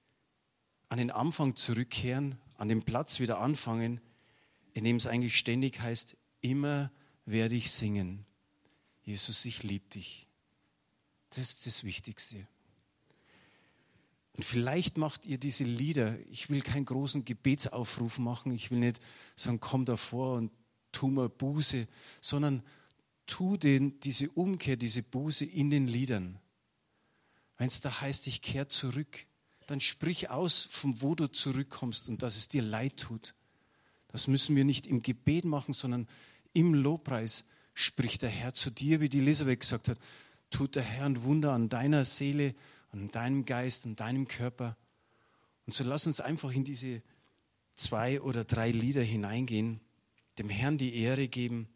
an 0.89 0.99
den 0.99 1.11
Anfang 1.11 1.57
zurückkehren, 1.57 2.39
an 2.57 2.69
den 2.69 2.83
Platz 2.83 3.21
wieder 3.21 3.39
anfangen, 3.39 4.01
in 4.75 4.85
dem 4.85 4.97
es 4.97 5.07
eigentlich 5.07 5.39
ständig 5.39 5.81
heißt, 5.81 6.17
immer 6.45 6.93
werde 7.25 7.55
ich 7.55 7.71
singen. 7.71 8.27
Jesus, 9.03 9.45
ich 9.45 9.63
liebe 9.63 9.89
dich. 9.89 10.29
Das 11.31 11.39
ist 11.39 11.67
das 11.67 11.85
Wichtigste. 11.85 12.47
Und 14.37 14.45
vielleicht 14.45 14.99
macht 14.99 15.27
ihr 15.27 15.39
diese 15.39 15.65
Lieder, 15.65 16.19
ich 16.29 16.51
will 16.51 16.61
keinen 16.61 16.85
großen 16.85 17.25
Gebetsaufruf 17.25 18.19
machen, 18.19 18.53
ich 18.53 18.71
will 18.71 18.79
nicht 18.79 19.01
sagen, 19.37 19.61
komm 19.61 19.85
davor 19.85 20.37
und 20.37 20.53
tu 20.93 21.09
mal 21.09 21.29
Buße, 21.29 21.87
sondern 22.21 22.63
tu 23.27 23.57
den, 23.57 24.01
diese 24.01 24.31
Umkehr, 24.31 24.77
diese 24.77 25.03
Buße 25.03 25.45
in 25.45 25.71
den 25.71 25.87
Liedern. 25.87 26.41
Wenn 27.57 27.69
es 27.69 27.81
da 27.81 28.01
heißt, 28.01 28.27
ich 28.27 28.43
kehre 28.43 28.69
zurück, 28.69 29.27
dann 29.67 29.81
sprich 29.81 30.31
aus, 30.31 30.69
von 30.71 31.01
wo 31.01 31.15
du 31.15 31.31
zurückkommst 31.31 32.09
und 32.09 32.23
dass 32.23 32.37
es 32.37 32.49
dir 32.49 32.63
leid 32.63 32.99
tut. 32.99 33.35
Das 34.09 34.27
müssen 34.27 34.57
wir 34.57 34.65
nicht 34.65 34.87
im 34.87 35.03
Gebet 35.03 35.45
machen, 35.45 35.73
sondern 35.73 36.09
im 36.55 36.73
Lobpreis 36.73 37.45
spricht 37.75 38.23
der 38.23 38.31
Herr 38.31 38.55
zu 38.55 38.71
dir, 38.71 39.01
wie 39.01 39.09
die 39.09 39.19
Elisabeth 39.19 39.61
gesagt 39.61 39.89
hat, 39.89 39.99
tut 40.51 40.77
der 40.77 40.83
Herr 40.83 41.05
ein 41.05 41.23
Wunder 41.25 41.53
an 41.53 41.69
deiner 41.69 42.05
Seele, 42.05 42.55
an 42.93 43.11
deinem 43.11 43.45
Geist, 43.45 43.85
an 43.85 43.97
deinem 43.97 44.27
Körper. 44.27 44.77
Und 45.67 45.75
so 45.75 45.85
lass 45.85 46.07
uns 46.07 46.21
einfach 46.21 46.53
in 46.53 46.65
diese 46.65 47.03
zwei 47.75 48.21
oder 48.21 48.45
drei 48.45 48.71
Lieder 48.71 49.03
hineingehen, 49.03 49.81
dem 50.39 50.49
Herrn 50.49 50.79
die 50.79 50.95
Ehre 50.95 51.29
geben. 51.29 51.69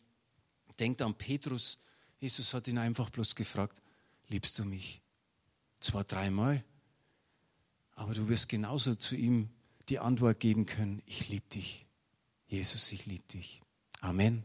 Denkt 0.78 1.02
an 1.02 1.14
Petrus. 1.14 1.78
Jesus 2.20 2.54
hat 2.54 2.68
ihn 2.68 2.78
einfach 2.78 3.10
bloß 3.10 3.34
gefragt, 3.34 3.82
liebst 4.28 4.58
du 4.58 4.64
mich? 4.64 5.02
Zwar 5.80 6.04
dreimal, 6.04 6.64
aber 7.92 8.14
du 8.14 8.28
wirst 8.28 8.48
genauso 8.48 8.94
zu 8.94 9.16
ihm 9.16 9.48
die 9.88 9.98
Antwort 9.98 10.38
geben 10.38 10.66
können, 10.66 11.02
ich 11.06 11.28
liebe 11.28 11.48
dich. 11.48 11.86
Jesus, 12.46 12.92
ich 12.92 13.06
liebe 13.06 13.26
dich. 13.28 13.60
Amen. 14.00 14.44